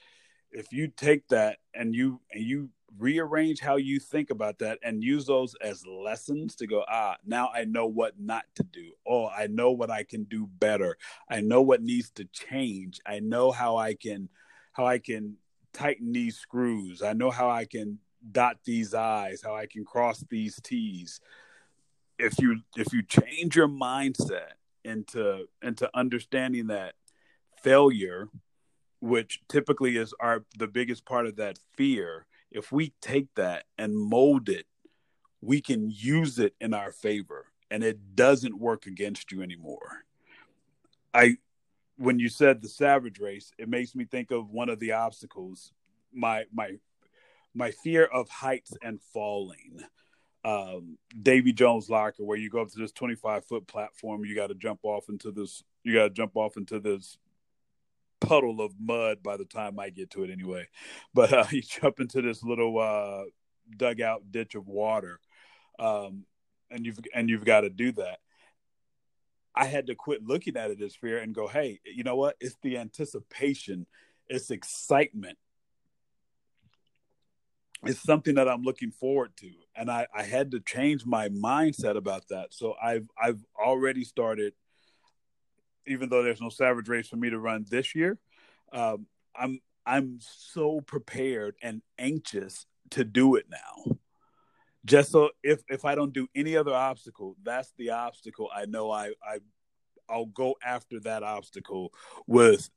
If 0.57 0.73
you 0.73 0.89
take 0.89 1.29
that 1.29 1.59
and 1.75 1.95
you 1.95 2.19
and 2.33 2.43
you 2.43 2.71
rearrange 2.99 3.61
how 3.61 3.77
you 3.77 4.01
think 4.01 4.31
about 4.31 4.59
that 4.61 4.79
and 4.83 5.05
use 5.05 5.27
those 5.27 5.55
as 5.61 5.85
lessons 5.87 6.57
to 6.57 6.67
go 6.67 6.83
ah 6.89 7.15
now 7.27 7.51
i 7.55 7.63
know 7.65 7.87
what 7.87 8.19
not 8.19 8.45
to 8.55 8.63
do. 8.63 8.93
Oh 9.07 9.29
i 9.29 9.49
know 9.49 9.71
what 9.71 9.91
i 9.91 10.03
can 10.03 10.25
do 10.25 10.49
better. 10.59 10.97
I 11.29 11.43
know 11.43 11.61
what 11.61 11.83
needs 11.83 12.11
to 12.13 12.25
change. 12.33 13.01
I 13.05 13.21
know 13.21 13.53
how 13.53 13.77
i 13.77 13.93
can 13.93 14.31
how 14.73 14.87
i 14.87 14.99
can 14.99 15.37
tighten 15.75 16.13
these 16.13 16.39
screws. 16.39 17.03
I 17.03 17.13
know 17.13 17.31
how 17.31 17.51
i 17.51 17.67
can 17.67 17.99
dot 18.33 18.57
these 18.65 18.95
i's 18.95 19.43
how 19.43 19.55
i 19.55 19.67
can 19.67 19.85
cross 19.85 20.25
these 20.31 20.59
t's. 20.63 21.21
If 22.19 22.41
you 22.41 22.63
if 22.79 22.95
you 22.95 23.03
change 23.03 23.57
your 23.57 23.69
mindset 23.69 24.57
into 24.85 25.49
into 25.63 25.91
understanding 25.95 26.69
that 26.69 26.95
failure 27.63 28.31
which 29.01 29.41
typically 29.49 29.97
is 29.97 30.15
our 30.21 30.45
the 30.59 30.67
biggest 30.67 31.05
part 31.05 31.27
of 31.27 31.37
that 31.37 31.59
fear 31.77 32.27
if 32.51 32.73
we 32.73 32.95
take 33.01 33.35
that 33.35 33.65
and 33.77 33.97
mold 33.97 34.49
it, 34.49 34.67
we 35.41 35.61
can 35.61 35.91
use 35.91 36.39
it 36.39 36.55
in 36.61 36.73
our 36.73 36.93
favor 36.93 37.47
and 37.71 37.85
it 37.85 38.17
doesn't 38.17 38.59
work 38.59 38.87
against 38.87 39.33
you 39.33 39.43
anymore. 39.43 40.05
I 41.13 41.37
when 41.99 42.19
you 42.19 42.29
said 42.29 42.61
the 42.61 42.69
savage 42.69 43.19
race, 43.21 43.53
it 43.59 43.69
makes 43.69 43.95
me 43.95 44.05
think 44.05 44.31
of 44.31 44.51
one 44.51 44.69
of 44.69 44.81
the 44.81 44.93
obstacles, 44.93 45.73
my 46.13 46.45
my 46.53 46.73
my 47.55 47.71
fear 47.71 48.05
of 48.05 48.29
heights 48.29 48.73
and 48.83 49.01
falling. 49.13 49.81
Um, 50.45 50.97
Davy 51.21 51.53
Jones 51.53 51.91
locker, 51.91 52.25
where 52.25 52.39
you 52.39 52.49
go 52.51 52.61
up 52.61 52.71
to 52.71 52.79
this 52.79 52.93
25 52.93 53.45
foot 53.47 53.67
platform, 53.67 54.25
you 54.25 54.37
got 54.37 54.47
to 54.47 54.55
jump 54.55 54.81
off 54.85 55.09
into 55.09 55.33
this, 55.33 55.65
you 55.83 55.95
got 55.95 56.05
to 56.05 56.11
jump 56.11 56.37
off 56.37 56.57
into 56.57 56.79
this 56.79 57.19
puddle 58.27 58.61
of 58.61 58.73
mud 58.79 59.23
by 59.23 59.37
the 59.37 59.45
time 59.45 59.79
I 59.79 59.91
get 59.91 60.11
to 60.11 60.25
it 60.25 60.31
anyway. 60.31 60.69
But 61.15 61.33
uh, 61.33 61.47
you 61.51 61.63
jump 61.63 62.01
into 62.01 62.23
this 62.23 62.43
little 62.43 62.79
uh, 62.79 63.25
dugout 63.77 64.31
ditch 64.31 64.55
of 64.55 64.67
water, 64.67 65.21
um, 65.79 66.25
and 66.71 66.85
you've 66.85 66.99
and 67.15 67.29
you've 67.29 67.45
got 67.45 67.63
to 67.63 67.71
do 67.71 67.93
that. 67.93 68.19
I 69.55 69.67
had 69.67 69.87
to 69.87 69.95
quit 69.95 70.23
looking 70.23 70.57
at 70.57 70.71
it 70.71 70.83
as 70.83 70.95
fear 70.95 71.19
and 71.19 71.35
go, 71.35 71.49
hey, 71.49 71.81
you 71.85 72.05
know 72.05 72.17
what? 72.17 72.37
It's 72.41 72.57
the 72.63 72.77
anticipation, 72.77 73.87
it's 74.29 74.51
excitement. 74.51 75.39
It's 77.85 78.03
something 78.03 78.35
that 78.35 78.49
I'm 78.49 78.63
looking 78.63 78.91
forward 78.91 79.33
to, 79.39 79.51
and 79.77 79.91
I, 79.91 80.07
I 80.15 80.23
had 80.23 80.51
to 80.53 80.61
change 80.61 81.07
my 81.07 81.29
mindset 81.29 81.97
about 81.97 82.29
that. 82.29 82.53
So 82.53 82.75
I've 82.83 83.09
I've 83.21 83.45
already 83.59 84.03
started 84.03 84.55
even 85.87 86.09
though 86.09 86.23
there's 86.23 86.41
no 86.41 86.49
Savage 86.49 86.89
Race 86.89 87.09
for 87.09 87.17
me 87.17 87.31
to 87.31 87.39
run 87.39 87.65
this 87.69 87.95
year, 87.95 88.19
um, 88.73 89.07
I'm 89.35 89.61
I'm 89.85 90.19
so 90.21 90.81
prepared 90.81 91.57
and 91.63 91.83
anxious 91.99 92.67
to 92.91 93.05
do 93.05 93.37
it 93.37 93.47
now. 93.51 93.97
Just 94.85 95.11
so 95.13 95.31
if 95.43 95.63
if 95.69 95.85
I 95.85 95.95
don't 95.95 96.13
do 96.13 96.29
any 96.35 96.57
other 96.57 96.75
obstacle, 96.75 97.37
that's 97.43 97.73
the 97.77 97.91
obstacle. 97.91 98.51
I 98.55 98.67
know 98.67 98.91
I 98.91 99.13
I 99.23 99.39
I'll 100.09 100.27
go 100.27 100.57
after 100.65 101.01
that 101.01 101.23
obstacle 101.23 101.93
with 102.27 102.71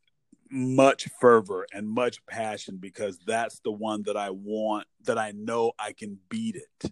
much 0.51 1.07
fervor 1.19 1.67
and 1.73 1.87
much 1.87 2.25
passion 2.25 2.77
because 2.77 3.19
that's 3.25 3.59
the 3.59 3.71
one 3.71 4.03
that 4.03 4.17
I 4.17 4.31
want 4.31 4.87
that 5.03 5.17
I 5.17 5.31
know 5.31 5.73
I 5.77 5.93
can 5.93 6.17
beat 6.29 6.55
it. 6.55 6.91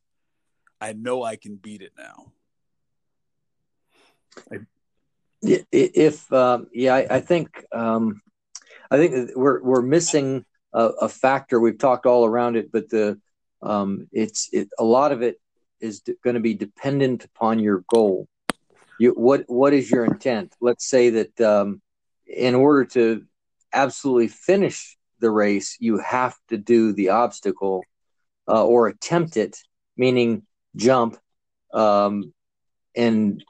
I 0.79 0.93
know 0.93 1.23
I 1.23 1.37
can 1.37 1.55
beat 1.55 1.81
it 1.81 1.93
now. 1.97 2.31
If 5.41 6.31
um, 6.33 6.67
yeah, 6.73 6.95
I, 6.95 7.07
I 7.17 7.19
think 7.19 7.63
um, 7.71 8.21
I 8.89 8.97
think 8.97 9.31
we're 9.35 9.61
we're 9.61 9.81
missing 9.81 10.45
a, 10.73 10.85
a, 11.01 11.09
factor. 11.09 11.59
We've 11.59 11.77
talked 11.77 12.05
all 12.05 12.25
around 12.25 12.55
it, 12.55 12.71
but 12.71 12.89
the 12.89 13.19
um, 13.61 14.07
it's 14.11 14.49
it, 14.51 14.69
a 14.79 14.83
lot 14.83 15.11
of 15.11 15.21
it 15.21 15.39
is 15.79 16.01
going 16.23 16.35
to 16.35 16.39
be 16.39 16.53
dependent 16.53 17.25
upon 17.25 17.59
your 17.59 17.83
goal. 17.87 18.27
You, 18.99 19.11
what 19.11 19.43
what 19.47 19.73
is 19.73 19.91
your 19.91 20.05
intent? 20.05 20.55
Let's 20.59 20.87
say 20.87 21.09
that 21.11 21.41
um, 21.41 21.81
in 22.25 22.55
order 22.55 22.85
to 22.85 23.25
absolutely 23.73 24.29
finish 24.29 24.97
the 25.19 25.29
race, 25.29 25.77
you 25.79 25.99
have 25.99 26.35
to 26.49 26.57
do 26.57 26.93
the 26.93 27.09
obstacle 27.09 27.83
uh, 28.47 28.65
or 28.65 28.87
attempt 28.87 29.37
it, 29.37 29.57
meaning 29.95 30.43
jump. 30.75 31.17
Um, 31.73 32.33
and 32.95 33.43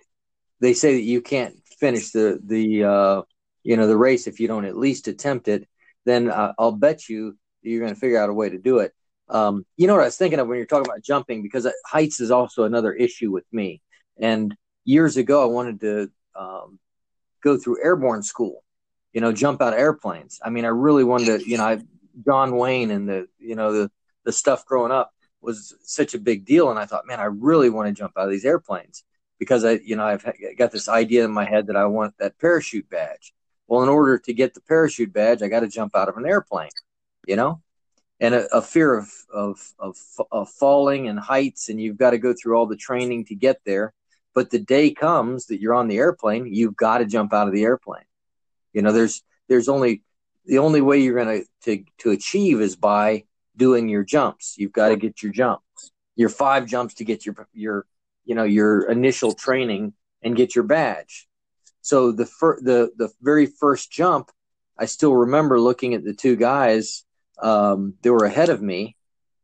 they 0.59 0.73
say 0.73 0.93
that 0.93 1.01
you 1.01 1.21
can't 1.21 1.55
finish 1.79 2.11
the 2.11 2.39
the 2.43 2.83
uh, 2.83 3.21
you 3.63 3.77
know 3.77 3.87
the 3.87 3.97
race 3.97 4.27
if 4.27 4.39
you 4.39 4.47
don't 4.47 4.65
at 4.65 4.77
least 4.77 5.07
attempt 5.07 5.47
it, 5.47 5.67
then 6.05 6.29
uh, 6.29 6.53
I'll 6.57 6.71
bet 6.71 7.09
you 7.09 7.37
you're 7.61 7.81
going 7.81 7.93
to 7.93 7.99
figure 7.99 8.19
out 8.19 8.29
a 8.29 8.33
way 8.33 8.49
to 8.49 8.57
do 8.57 8.79
it. 8.79 8.93
Um, 9.29 9.65
you 9.75 9.87
know 9.87 9.93
what 9.93 10.03
I 10.03 10.05
was 10.05 10.17
thinking 10.17 10.39
of 10.39 10.47
when 10.47 10.57
you're 10.57 10.65
talking 10.65 10.89
about 10.89 11.03
jumping 11.03 11.41
because 11.43 11.67
heights 11.85 12.19
is 12.21 12.31
also 12.31 12.63
another 12.63 12.93
issue 12.93 13.31
with 13.31 13.45
me. 13.51 13.81
And 14.17 14.55
years 14.85 15.17
ago, 15.17 15.43
I 15.43 15.45
wanted 15.45 15.81
to 15.81 16.11
um, 16.35 16.79
go 17.43 17.57
through 17.57 17.83
airborne 17.83 18.23
school, 18.23 18.63
you 19.11 19.21
know, 19.21 19.33
jump 19.33 19.61
out 19.61 19.73
of 19.73 19.79
airplanes. 19.79 20.39
I 20.43 20.49
mean, 20.49 20.63
I 20.65 20.69
really 20.69 21.03
wanted 21.03 21.39
to, 21.39 21.49
you 21.49 21.57
know, 21.57 21.65
I, 21.65 21.81
John 22.25 22.55
Wayne 22.55 22.89
and 22.89 23.07
the, 23.07 23.27
you 23.37 23.55
know, 23.55 23.73
the 23.73 23.91
the 24.23 24.31
stuff 24.31 24.65
growing 24.65 24.91
up 24.91 25.13
was 25.41 25.75
such 25.83 26.13
a 26.13 26.19
big 26.19 26.45
deal, 26.45 26.69
and 26.69 26.79
I 26.79 26.85
thought, 26.85 27.05
man, 27.05 27.19
I 27.19 27.25
really 27.25 27.69
want 27.69 27.87
to 27.87 27.93
jump 27.93 28.13
out 28.17 28.25
of 28.25 28.31
these 28.31 28.45
airplanes 28.45 29.03
because 29.39 29.63
I, 29.65 29.79
you 29.83 29.95
know, 29.95 30.05
I've 30.05 30.25
got 30.57 30.71
this 30.71 30.89
idea 30.89 31.25
in 31.25 31.31
my 31.31 31.45
head 31.45 31.67
that 31.67 31.75
I 31.75 31.85
want 31.85 32.17
that 32.17 32.39
parachute 32.39 32.89
badge. 32.89 33.33
Well, 33.67 33.83
in 33.83 33.89
order 33.89 34.17
to 34.17 34.33
get 34.33 34.53
the 34.53 34.61
parachute 34.61 35.13
badge, 35.13 35.41
I 35.41 35.47
got 35.47 35.59
to 35.59 35.67
jump 35.67 35.95
out 35.95 36.09
of 36.09 36.17
an 36.17 36.25
airplane, 36.25 36.69
you 37.27 37.35
know, 37.35 37.61
and 38.19 38.33
a, 38.33 38.47
a 38.55 38.61
fear 38.61 38.97
of, 38.97 39.11
of, 39.31 39.59
of, 39.77 39.97
of 40.31 40.49
falling 40.49 41.07
and 41.07 41.19
heights, 41.19 41.69
and 41.69 41.79
you've 41.79 41.97
got 41.97 42.11
to 42.11 42.17
go 42.17 42.33
through 42.33 42.57
all 42.57 42.65
the 42.65 42.77
training 42.77 43.25
to 43.25 43.35
get 43.35 43.59
there. 43.65 43.93
But 44.33 44.51
the 44.51 44.59
day 44.59 44.93
comes 44.93 45.47
that 45.47 45.59
you're 45.59 45.73
on 45.73 45.87
the 45.87 45.97
airplane, 45.97 46.53
you've 46.53 46.75
got 46.75 46.99
to 46.99 47.05
jump 47.05 47.33
out 47.33 47.47
of 47.47 47.53
the 47.53 47.63
airplane. 47.63 48.05
You 48.71 48.81
know, 48.83 48.91
there's 48.91 49.23
there's 49.47 49.69
only 49.69 50.03
the 50.45 50.59
only 50.59 50.81
way 50.81 50.99
you're 50.99 51.23
going 51.23 51.43
to 51.63 51.83
to 51.99 52.11
achieve 52.11 52.61
is 52.61 52.75
by 52.75 53.23
doing 53.55 53.89
your 53.89 54.03
jumps. 54.03 54.55
You've 54.57 54.71
got 54.71 54.89
to 54.89 54.95
get 54.95 55.23
your 55.23 55.31
jumps, 55.31 55.91
your 56.15 56.29
five 56.29 56.67
jumps 56.67 56.93
to 56.95 57.03
get 57.03 57.25
your 57.25 57.47
your 57.53 57.85
you 58.27 58.35
know 58.35 58.43
your 58.43 58.91
initial 58.91 59.33
training 59.33 59.93
and 60.21 60.35
get 60.35 60.53
your 60.53 60.65
badge. 60.65 61.27
So 61.81 62.11
the 62.11 62.25
fir- 62.25 62.59
the 62.61 62.91
the 62.97 63.09
very 63.21 63.45
first 63.45 63.89
jump, 63.89 64.29
I 64.77 64.85
still 64.85 65.15
remember 65.15 65.59
looking 65.59 65.93
at 65.93 66.03
the 66.03 66.13
two 66.13 66.35
guys 66.35 67.05
um, 67.41 67.95
that 68.01 68.11
were 68.11 68.25
ahead 68.25 68.49
of 68.49 68.61
me 68.61 68.97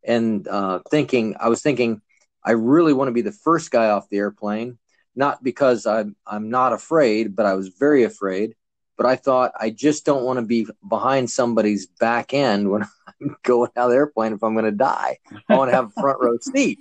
and 0.04 0.46
uh, 0.48 0.80
thinking 0.92 1.38
I 1.40 1.48
was 1.48 1.62
thinking 1.62 2.02
I 2.44 2.52
really 2.52 2.92
want 2.92 3.08
to 3.08 3.14
be 3.14 3.22
the 3.22 3.32
first 3.32 3.72
guy 3.72 3.90
off 3.90 4.10
the 4.10 4.18
airplane, 4.18 4.78
not 5.16 5.42
because 5.42 5.86
I'm 5.86 6.18
I'm 6.28 6.50
not 6.50 6.74
afraid, 6.74 7.38
but 7.38 7.46
I 7.46 7.54
was 7.54 7.70
very 7.70 8.04
afraid. 8.04 8.54
But 8.98 9.06
I 9.08 9.16
thought 9.16 9.54
I 9.58 9.70
just 9.70 10.06
don't 10.06 10.26
want 10.26 10.38
to 10.38 10.46
be 10.46 10.68
behind 10.88 11.32
somebody's 11.32 11.88
back 11.88 12.34
end 12.34 12.70
when 12.70 12.84
I'm 13.08 13.38
going 13.44 13.72
out 13.78 13.86
of 13.86 13.92
the 13.92 13.96
airplane 13.96 14.34
if 14.34 14.44
I'm 14.44 14.54
going 14.54 14.66
to 14.66 14.72
die. 14.72 15.20
I 15.50 15.56
want 15.56 15.72
to 15.72 15.76
have 15.76 15.88
a 15.88 16.02
front 16.02 16.20
row 16.20 16.38
seat. 16.42 16.80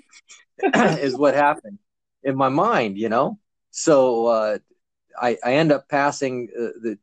is 0.74 1.16
what 1.16 1.34
happened 1.34 1.78
in 2.22 2.36
my 2.36 2.48
mind, 2.48 2.98
you 2.98 3.08
know. 3.08 3.38
So 3.70 4.26
uh, 4.26 4.58
I, 5.20 5.38
I 5.44 5.54
end 5.54 5.72
up 5.72 5.88
passing 5.88 6.48
uh, 6.56 6.78
the, 6.82 6.98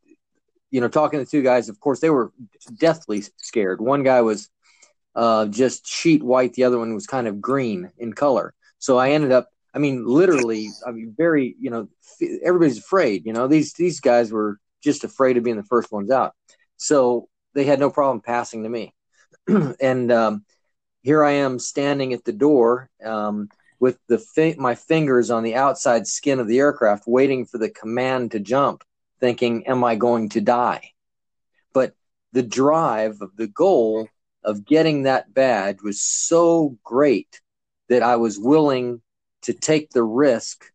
you 0.72 0.82
know, 0.82 0.88
talking 0.88 1.20
to 1.20 1.30
two 1.30 1.42
guys. 1.42 1.70
Of 1.70 1.80
course, 1.80 2.00
they 2.00 2.10
were 2.10 2.32
deathly 2.78 3.24
scared. 3.38 3.82
One 3.82 4.04
guy 4.04 4.22
was 4.22 4.50
uh, 5.16 5.48
just 5.48 5.88
sheet 5.88 6.24
white. 6.24 6.54
The 6.54 6.64
other 6.64 6.78
one 6.80 6.94
was 6.94 7.08
kind 7.08 7.28
of 7.28 7.42
green 7.42 7.92
in 7.98 8.14
color. 8.14 8.54
So 8.78 8.98
I 8.98 9.12
ended 9.12 9.32
up, 9.32 9.50
I 9.74 9.80
mean, 9.80 10.06
literally, 10.06 10.70
I 10.86 10.92
mean, 10.92 11.14
very, 11.18 11.56
you 11.60 11.70
know, 11.70 11.90
everybody's 12.44 12.78
afraid. 12.78 13.26
You 13.26 13.34
know, 13.34 13.48
these 13.48 13.74
these 13.74 14.00
guys 14.00 14.32
were 14.32 14.60
just 14.82 15.04
afraid 15.04 15.38
of 15.38 15.44
being 15.44 15.58
the 15.58 15.64
first 15.64 15.92
ones 15.92 16.12
out. 16.12 16.34
So 16.78 17.28
they 17.54 17.66
had 17.66 17.80
no 17.80 17.90
problem 17.90 18.22
passing 18.22 18.64
to 18.64 18.70
me. 18.70 18.94
and 19.82 20.12
um, 20.12 20.46
here 21.02 21.24
I 21.24 21.32
am 21.32 21.60
standing 21.60 22.14
at 22.14 22.24
the 22.24 22.34
door 22.34 22.90
um, 23.04 23.50
with 23.80 23.98
the 24.08 24.20
fi- 24.20 24.56
my 24.58 24.76
fingers 24.76 25.32
on 25.32 25.44
the 25.44 25.56
outside 25.56 26.08
skin 26.08 26.40
of 26.40 26.48
the 26.48 26.60
aircraft, 26.60 27.08
waiting 27.08 27.46
for 27.46 27.58
the 27.58 27.70
command 27.70 28.32
to 28.32 28.40
jump, 28.40 28.84
thinking, 29.20 29.68
"Am 29.68 29.84
I 29.84 29.96
going 29.96 30.30
to 30.30 30.42
die?" 30.42 30.94
But 31.74 31.96
the 32.32 32.44
drive 32.44 33.22
of 33.22 33.36
the 33.36 33.48
goal 33.48 34.10
of 34.44 34.66
getting 34.66 35.04
that 35.04 35.34
badge 35.34 35.82
was 35.82 36.02
so 36.02 36.78
great 36.84 37.42
that 37.88 38.04
I 38.04 38.16
was 38.18 38.40
willing 38.40 39.02
to 39.42 39.54
take 39.54 39.92
the 39.92 40.04
risk, 40.04 40.72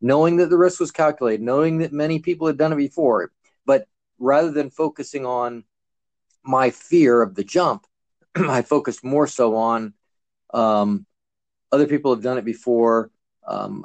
knowing 0.00 0.36
that 0.36 0.50
the 0.50 0.58
risk 0.58 0.80
was 0.80 0.90
calculated, 0.90 1.42
knowing 1.42 1.78
that 1.78 1.92
many 1.92 2.18
people 2.18 2.46
had 2.46 2.56
done 2.56 2.72
it 2.72 2.76
before. 2.76 3.30
But 3.66 3.86
rather 4.18 4.50
than 4.50 4.70
focusing 4.70 5.26
on 5.26 5.64
my 6.42 6.70
fear 6.70 7.22
of 7.22 7.34
the 7.34 7.44
jump, 7.44 7.86
I 8.34 8.62
focused 8.62 9.04
more 9.04 9.26
so 9.26 9.56
on 9.56 9.94
um, 10.52 11.06
other 11.74 11.86
people 11.86 12.14
have 12.14 12.22
done 12.22 12.38
it 12.38 12.44
before. 12.44 13.10
Um, 13.46 13.84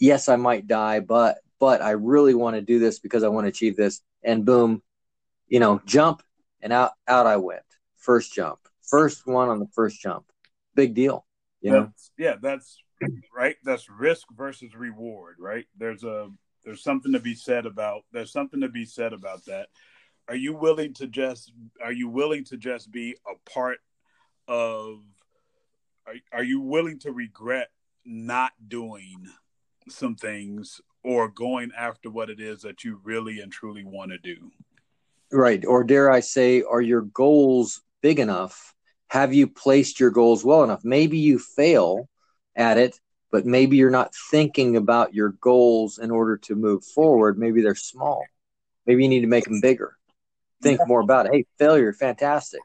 yes, 0.00 0.28
I 0.28 0.36
might 0.36 0.66
die, 0.66 1.00
but 1.00 1.38
but 1.60 1.80
I 1.80 1.90
really 1.90 2.34
want 2.34 2.56
to 2.56 2.62
do 2.62 2.78
this 2.78 2.98
because 2.98 3.22
I 3.22 3.28
want 3.28 3.44
to 3.44 3.48
achieve 3.48 3.76
this. 3.76 4.00
And 4.22 4.44
boom, 4.44 4.82
you 5.46 5.60
know, 5.60 5.80
jump 5.86 6.22
and 6.60 6.72
out 6.72 6.92
out 7.06 7.26
I 7.26 7.36
went. 7.36 7.62
First 7.96 8.34
jump, 8.34 8.58
first 8.82 9.26
one 9.26 9.48
on 9.48 9.60
the 9.60 9.68
first 9.72 10.00
jump. 10.00 10.24
Big 10.74 10.94
deal. 10.94 11.24
You 11.60 11.72
know? 11.72 11.92
yeah, 12.16 12.34
that's 12.40 12.78
right. 13.34 13.56
That's 13.64 13.88
risk 13.88 14.26
versus 14.36 14.74
reward, 14.74 15.36
right? 15.38 15.66
There's 15.76 16.04
a 16.04 16.30
there's 16.64 16.82
something 16.82 17.12
to 17.12 17.20
be 17.20 17.34
said 17.34 17.66
about 17.66 18.02
there's 18.12 18.32
something 18.32 18.60
to 18.60 18.68
be 18.68 18.84
said 18.84 19.12
about 19.12 19.44
that. 19.46 19.68
Are 20.28 20.36
you 20.36 20.54
willing 20.54 20.92
to 20.94 21.06
just 21.06 21.52
are 21.82 21.92
you 21.92 22.08
willing 22.08 22.44
to 22.44 22.56
just 22.56 22.90
be 22.90 23.16
a 23.26 23.50
part 23.50 23.78
of 24.46 25.00
are, 26.08 26.38
are 26.38 26.44
you 26.44 26.60
willing 26.60 26.98
to 27.00 27.12
regret 27.12 27.68
not 28.04 28.52
doing 28.66 29.26
some 29.88 30.14
things 30.14 30.80
or 31.04 31.28
going 31.28 31.70
after 31.76 32.10
what 32.10 32.30
it 32.30 32.40
is 32.40 32.62
that 32.62 32.84
you 32.84 33.00
really 33.04 33.40
and 33.40 33.52
truly 33.52 33.84
want 33.84 34.10
to 34.10 34.18
do? 34.18 34.50
Right. 35.30 35.64
Or 35.64 35.84
dare 35.84 36.10
I 36.10 36.20
say, 36.20 36.62
are 36.62 36.80
your 36.80 37.02
goals 37.02 37.82
big 38.02 38.18
enough? 38.18 38.74
Have 39.08 39.34
you 39.34 39.46
placed 39.46 40.00
your 40.00 40.10
goals 40.10 40.44
well 40.44 40.64
enough? 40.64 40.84
Maybe 40.84 41.18
you 41.18 41.38
fail 41.38 42.08
at 42.56 42.78
it, 42.78 42.98
but 43.30 43.44
maybe 43.44 43.76
you're 43.76 43.90
not 43.90 44.14
thinking 44.30 44.76
about 44.76 45.14
your 45.14 45.30
goals 45.40 45.98
in 45.98 46.10
order 46.10 46.38
to 46.38 46.54
move 46.54 46.84
forward. 46.84 47.38
Maybe 47.38 47.60
they're 47.60 47.74
small. 47.74 48.24
Maybe 48.86 49.02
you 49.02 49.08
need 49.08 49.20
to 49.20 49.26
make 49.26 49.44
them 49.44 49.60
bigger. 49.60 49.96
Think 50.62 50.80
more 50.86 51.00
about 51.00 51.26
it. 51.26 51.32
Hey, 51.34 51.44
failure, 51.58 51.92
fantastic 51.92 52.62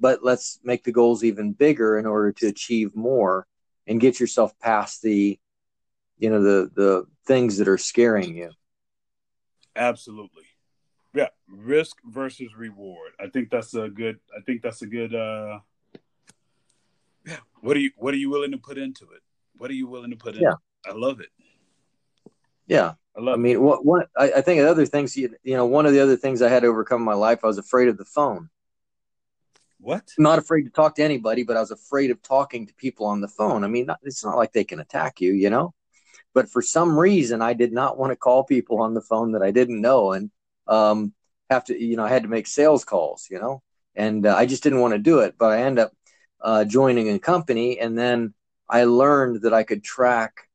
but 0.00 0.24
let's 0.24 0.58
make 0.64 0.82
the 0.82 0.92
goals 0.92 1.22
even 1.22 1.52
bigger 1.52 1.98
in 1.98 2.06
order 2.06 2.32
to 2.32 2.46
achieve 2.46 2.96
more 2.96 3.46
and 3.86 4.00
get 4.00 4.18
yourself 4.18 4.58
past 4.58 5.02
the 5.02 5.38
you 6.18 6.30
know 6.30 6.42
the 6.42 6.70
the 6.74 7.06
things 7.26 7.58
that 7.58 7.68
are 7.68 7.78
scaring 7.78 8.36
you. 8.36 8.50
Absolutely. 9.76 10.44
Yeah 11.14 11.28
risk 11.48 11.96
versus 12.04 12.56
reward. 12.56 13.12
I 13.20 13.28
think 13.28 13.50
that's 13.50 13.74
a 13.74 13.88
good 13.88 14.18
i 14.36 14.40
think 14.42 14.62
that's 14.62 14.82
a 14.82 14.86
good 14.86 15.14
uh 15.14 15.58
yeah. 17.26 17.36
What 17.60 17.76
are 17.76 17.80
you 17.80 17.90
what 17.96 18.14
are 18.14 18.18
you 18.18 18.30
willing 18.30 18.52
to 18.52 18.58
put 18.58 18.78
into 18.78 19.04
it? 19.10 19.22
What 19.58 19.70
are 19.70 19.74
you 19.74 19.86
willing 19.86 20.10
to 20.10 20.16
put 20.16 20.36
in? 20.36 20.42
Yeah. 20.42 20.54
I 20.86 20.92
love 20.92 21.20
it. 21.20 21.28
Yeah. 22.66 22.94
I, 23.16 23.20
love 23.20 23.34
I 23.34 23.36
mean, 23.38 23.60
what 23.60 23.84
one 23.84 24.04
I, 24.16 24.32
I 24.36 24.40
think 24.40 24.62
other 24.62 24.86
things 24.86 25.16
you, 25.16 25.34
you 25.42 25.56
know 25.56 25.66
one 25.66 25.86
of 25.86 25.92
the 25.92 26.00
other 26.00 26.16
things 26.16 26.42
I 26.42 26.48
had 26.48 26.60
to 26.62 26.68
overcome 26.68 27.00
in 27.00 27.04
my 27.04 27.14
life 27.14 27.40
I 27.42 27.48
was 27.48 27.58
afraid 27.58 27.88
of 27.88 27.98
the 27.98 28.04
phone 28.04 28.48
what? 29.80 30.10
not 30.18 30.38
afraid 30.38 30.62
to 30.64 30.70
talk 30.70 30.94
to 30.96 31.02
anybody, 31.02 31.42
but 31.42 31.56
I 31.56 31.60
was 31.60 31.70
afraid 31.70 32.10
of 32.10 32.22
talking 32.22 32.66
to 32.66 32.74
people 32.74 33.06
on 33.06 33.20
the 33.20 33.28
phone. 33.28 33.64
I 33.64 33.68
mean, 33.68 33.88
it's 34.02 34.24
not 34.24 34.36
like 34.36 34.52
they 34.52 34.64
can 34.64 34.80
attack 34.80 35.20
you, 35.20 35.32
you 35.32 35.50
know. 35.50 35.74
But 36.34 36.48
for 36.48 36.62
some 36.62 36.98
reason, 36.98 37.42
I 37.42 37.54
did 37.54 37.72
not 37.72 37.98
want 37.98 38.12
to 38.12 38.16
call 38.16 38.44
people 38.44 38.80
on 38.80 38.94
the 38.94 39.00
phone 39.00 39.32
that 39.32 39.42
I 39.42 39.50
didn't 39.50 39.80
know, 39.80 40.12
and 40.12 40.30
um, 40.66 41.12
have 41.48 41.64
to, 41.64 41.82
you 41.82 41.96
know, 41.96 42.04
I 42.04 42.08
had 42.08 42.22
to 42.22 42.28
make 42.28 42.46
sales 42.46 42.84
calls, 42.84 43.26
you 43.30 43.40
know, 43.40 43.62
and 43.94 44.26
uh, 44.26 44.36
I 44.36 44.46
just 44.46 44.62
didn't 44.62 44.80
want 44.80 44.92
to 44.94 44.98
do 44.98 45.20
it. 45.20 45.34
But 45.38 45.52
I 45.52 45.62
ended 45.62 45.86
up 45.86 45.92
uh, 46.40 46.64
joining 46.64 47.10
a 47.10 47.18
company, 47.18 47.78
and 47.80 47.98
then 47.98 48.34
I 48.68 48.84
learned 48.84 49.42
that 49.42 49.54
I 49.54 49.64
could 49.64 49.82
track 49.82 50.48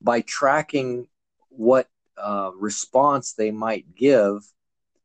by 0.00 0.20
tracking 0.20 1.08
what 1.48 1.88
uh, 2.16 2.50
response 2.56 3.32
they 3.32 3.50
might 3.50 3.94
give. 3.94 4.42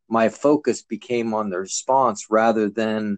My 0.07 0.29
focus 0.29 0.81
became 0.81 1.33
on 1.33 1.49
the 1.49 1.57
response 1.57 2.27
rather 2.29 2.69
than 2.69 3.17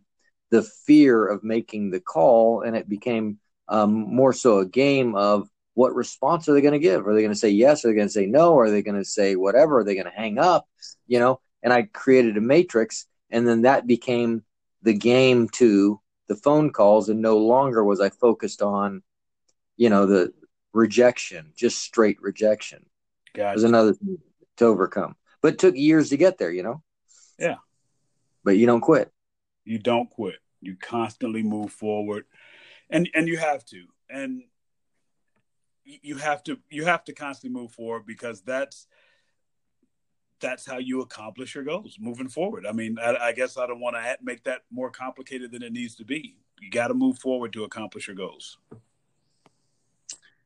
the 0.53 0.61
fear 0.61 1.25
of 1.25 1.43
making 1.43 1.89
the 1.89 1.99
call, 1.99 2.61
and 2.61 2.75
it 2.75 2.87
became 2.87 3.39
um, 3.67 3.91
more 3.91 4.31
so 4.33 4.59
a 4.59 4.65
game 4.67 5.15
of 5.15 5.49
what 5.73 5.95
response 5.95 6.47
are 6.47 6.53
they 6.53 6.61
going 6.61 6.73
to 6.73 6.79
give? 6.79 7.07
Are 7.07 7.15
they 7.15 7.21
going 7.21 7.33
to 7.33 7.39
say 7.39 7.49
yes? 7.49 7.83
Are 7.83 7.87
they 7.87 7.95
going 7.95 8.07
to 8.07 8.13
say 8.13 8.27
no? 8.27 8.59
Are 8.59 8.69
they 8.69 8.83
going 8.83 8.99
to 8.99 9.03
say 9.03 9.35
whatever? 9.35 9.79
Are 9.79 9.83
they 9.83 9.95
going 9.95 10.05
to 10.05 10.11
hang 10.11 10.37
up? 10.37 10.67
You 11.07 11.17
know, 11.17 11.39
and 11.63 11.73
I 11.73 11.81
created 11.91 12.37
a 12.37 12.41
matrix, 12.41 13.07
and 13.31 13.47
then 13.47 13.63
that 13.63 13.87
became 13.87 14.43
the 14.83 14.93
game 14.93 15.49
to 15.53 15.99
the 16.27 16.35
phone 16.35 16.69
calls, 16.69 17.09
and 17.09 17.19
no 17.19 17.39
longer 17.39 17.83
was 17.83 17.99
I 17.99 18.11
focused 18.11 18.61
on, 18.61 19.01
you 19.75 19.89
know, 19.89 20.05
the 20.05 20.33
rejection, 20.71 21.51
just 21.55 21.79
straight 21.79 22.21
rejection. 22.21 22.85
Gotcha. 23.33 23.55
was 23.55 23.63
another 23.63 23.95
thing 23.95 24.19
to 24.57 24.65
overcome, 24.65 25.15
but 25.41 25.53
it 25.53 25.59
took 25.59 25.75
years 25.75 26.09
to 26.09 26.17
get 26.17 26.37
there. 26.37 26.51
You 26.51 26.61
know. 26.61 26.83
Yeah. 27.39 27.55
But 28.43 28.57
you 28.57 28.67
don't 28.67 28.81
quit. 28.81 29.11
You 29.65 29.79
don't 29.79 30.11
quit. 30.11 30.35
You 30.63 30.75
constantly 30.75 31.43
move 31.43 31.71
forward, 31.71 32.25
and 32.89 33.09
and 33.13 33.27
you 33.27 33.37
have 33.37 33.65
to, 33.65 33.85
and 34.09 34.43
you 35.85 36.17
have 36.17 36.43
to 36.43 36.57
you 36.69 36.85
have 36.85 37.03
to 37.05 37.13
constantly 37.13 37.59
move 37.59 37.71
forward 37.71 38.05
because 38.05 38.41
that's 38.41 38.87
that's 40.39 40.65
how 40.65 40.77
you 40.77 41.01
accomplish 41.01 41.55
your 41.55 41.63
goals 41.63 41.97
moving 41.99 42.27
forward. 42.27 42.65
I 42.65 42.73
mean, 42.73 42.97
I, 43.01 43.15
I 43.15 43.31
guess 43.31 43.57
I 43.57 43.65
don't 43.65 43.79
want 43.79 43.95
to 43.95 44.17
make 44.21 44.43
that 44.43 44.63
more 44.69 44.89
complicated 44.89 45.51
than 45.51 45.63
it 45.63 45.71
needs 45.71 45.95
to 45.95 46.05
be. 46.05 46.37
You 46.59 46.69
got 46.69 46.89
to 46.89 46.93
move 46.93 47.17
forward 47.17 47.53
to 47.53 47.63
accomplish 47.63 48.07
your 48.07 48.15
goals. 48.15 48.57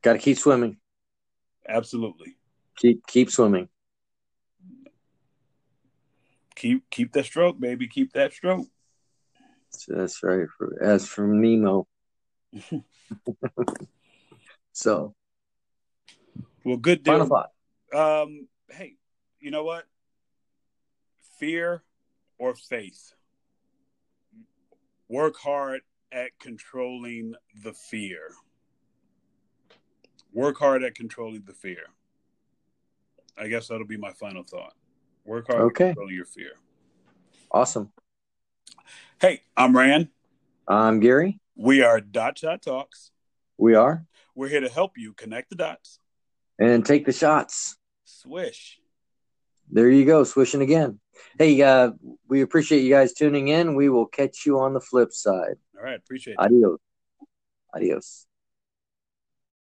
Got 0.02 0.12
to 0.14 0.18
keep 0.18 0.38
swimming. 0.38 0.78
Absolutely. 1.68 2.36
Keep 2.76 3.06
keep 3.06 3.30
swimming. 3.30 3.68
Keep 6.54 6.88
keep 6.90 7.12
that 7.12 7.24
stroke, 7.24 7.58
baby. 7.58 7.88
Keep 7.88 8.12
that 8.12 8.32
stroke. 8.32 8.66
That's 9.88 10.22
right. 10.22 10.46
For, 10.56 10.82
as 10.82 11.06
from 11.06 11.40
Nemo. 11.40 11.86
so. 14.72 15.14
Well, 16.64 16.76
good 16.76 17.02
deal. 17.02 17.14
Final 17.14 17.26
thought. 17.26 17.50
Um, 18.22 18.48
hey, 18.70 18.96
you 19.40 19.50
know 19.50 19.64
what? 19.64 19.84
Fear 21.38 21.82
or 22.38 22.54
faith. 22.54 23.12
Work 25.08 25.36
hard 25.36 25.80
at 26.12 26.38
controlling 26.38 27.34
the 27.62 27.72
fear. 27.72 28.32
Work 30.32 30.58
hard 30.58 30.82
at 30.82 30.94
controlling 30.94 31.42
the 31.46 31.54
fear. 31.54 31.86
I 33.38 33.48
guess 33.48 33.68
that'll 33.68 33.86
be 33.86 33.96
my 33.96 34.12
final 34.12 34.42
thought. 34.42 34.74
Work 35.24 35.46
hard 35.48 35.62
okay. 35.62 35.84
at 35.84 35.88
controlling 35.88 36.14
your 36.14 36.24
fear. 36.24 36.52
Awesome. 37.50 37.90
Hey, 39.20 39.42
I'm 39.56 39.76
Rand. 39.76 40.08
I'm 40.68 41.00
Gary. 41.00 41.40
We 41.56 41.82
are 41.82 42.00
Dot 42.00 42.38
Shot 42.38 42.62
Talks. 42.62 43.10
We 43.56 43.74
are. 43.74 44.04
We're 44.34 44.48
here 44.48 44.60
to 44.60 44.68
help 44.68 44.92
you 44.96 45.12
connect 45.14 45.50
the 45.50 45.56
dots 45.56 45.98
and 46.58 46.86
take 46.86 47.04
the 47.04 47.12
shots. 47.12 47.76
Swish. 48.04 48.78
There 49.70 49.90
you 49.90 50.04
go, 50.04 50.22
swishing 50.22 50.62
again. 50.62 51.00
Hey, 51.38 51.60
uh, 51.60 51.90
we 52.28 52.42
appreciate 52.42 52.82
you 52.82 52.90
guys 52.90 53.12
tuning 53.12 53.48
in. 53.48 53.74
We 53.74 53.88
will 53.88 54.06
catch 54.06 54.46
you 54.46 54.60
on 54.60 54.72
the 54.72 54.80
flip 54.80 55.12
side. 55.12 55.56
All 55.76 55.82
right, 55.82 55.98
appreciate 55.98 56.34
it. 56.34 56.38
Adios. 56.38 56.78
Adios. 57.74 58.27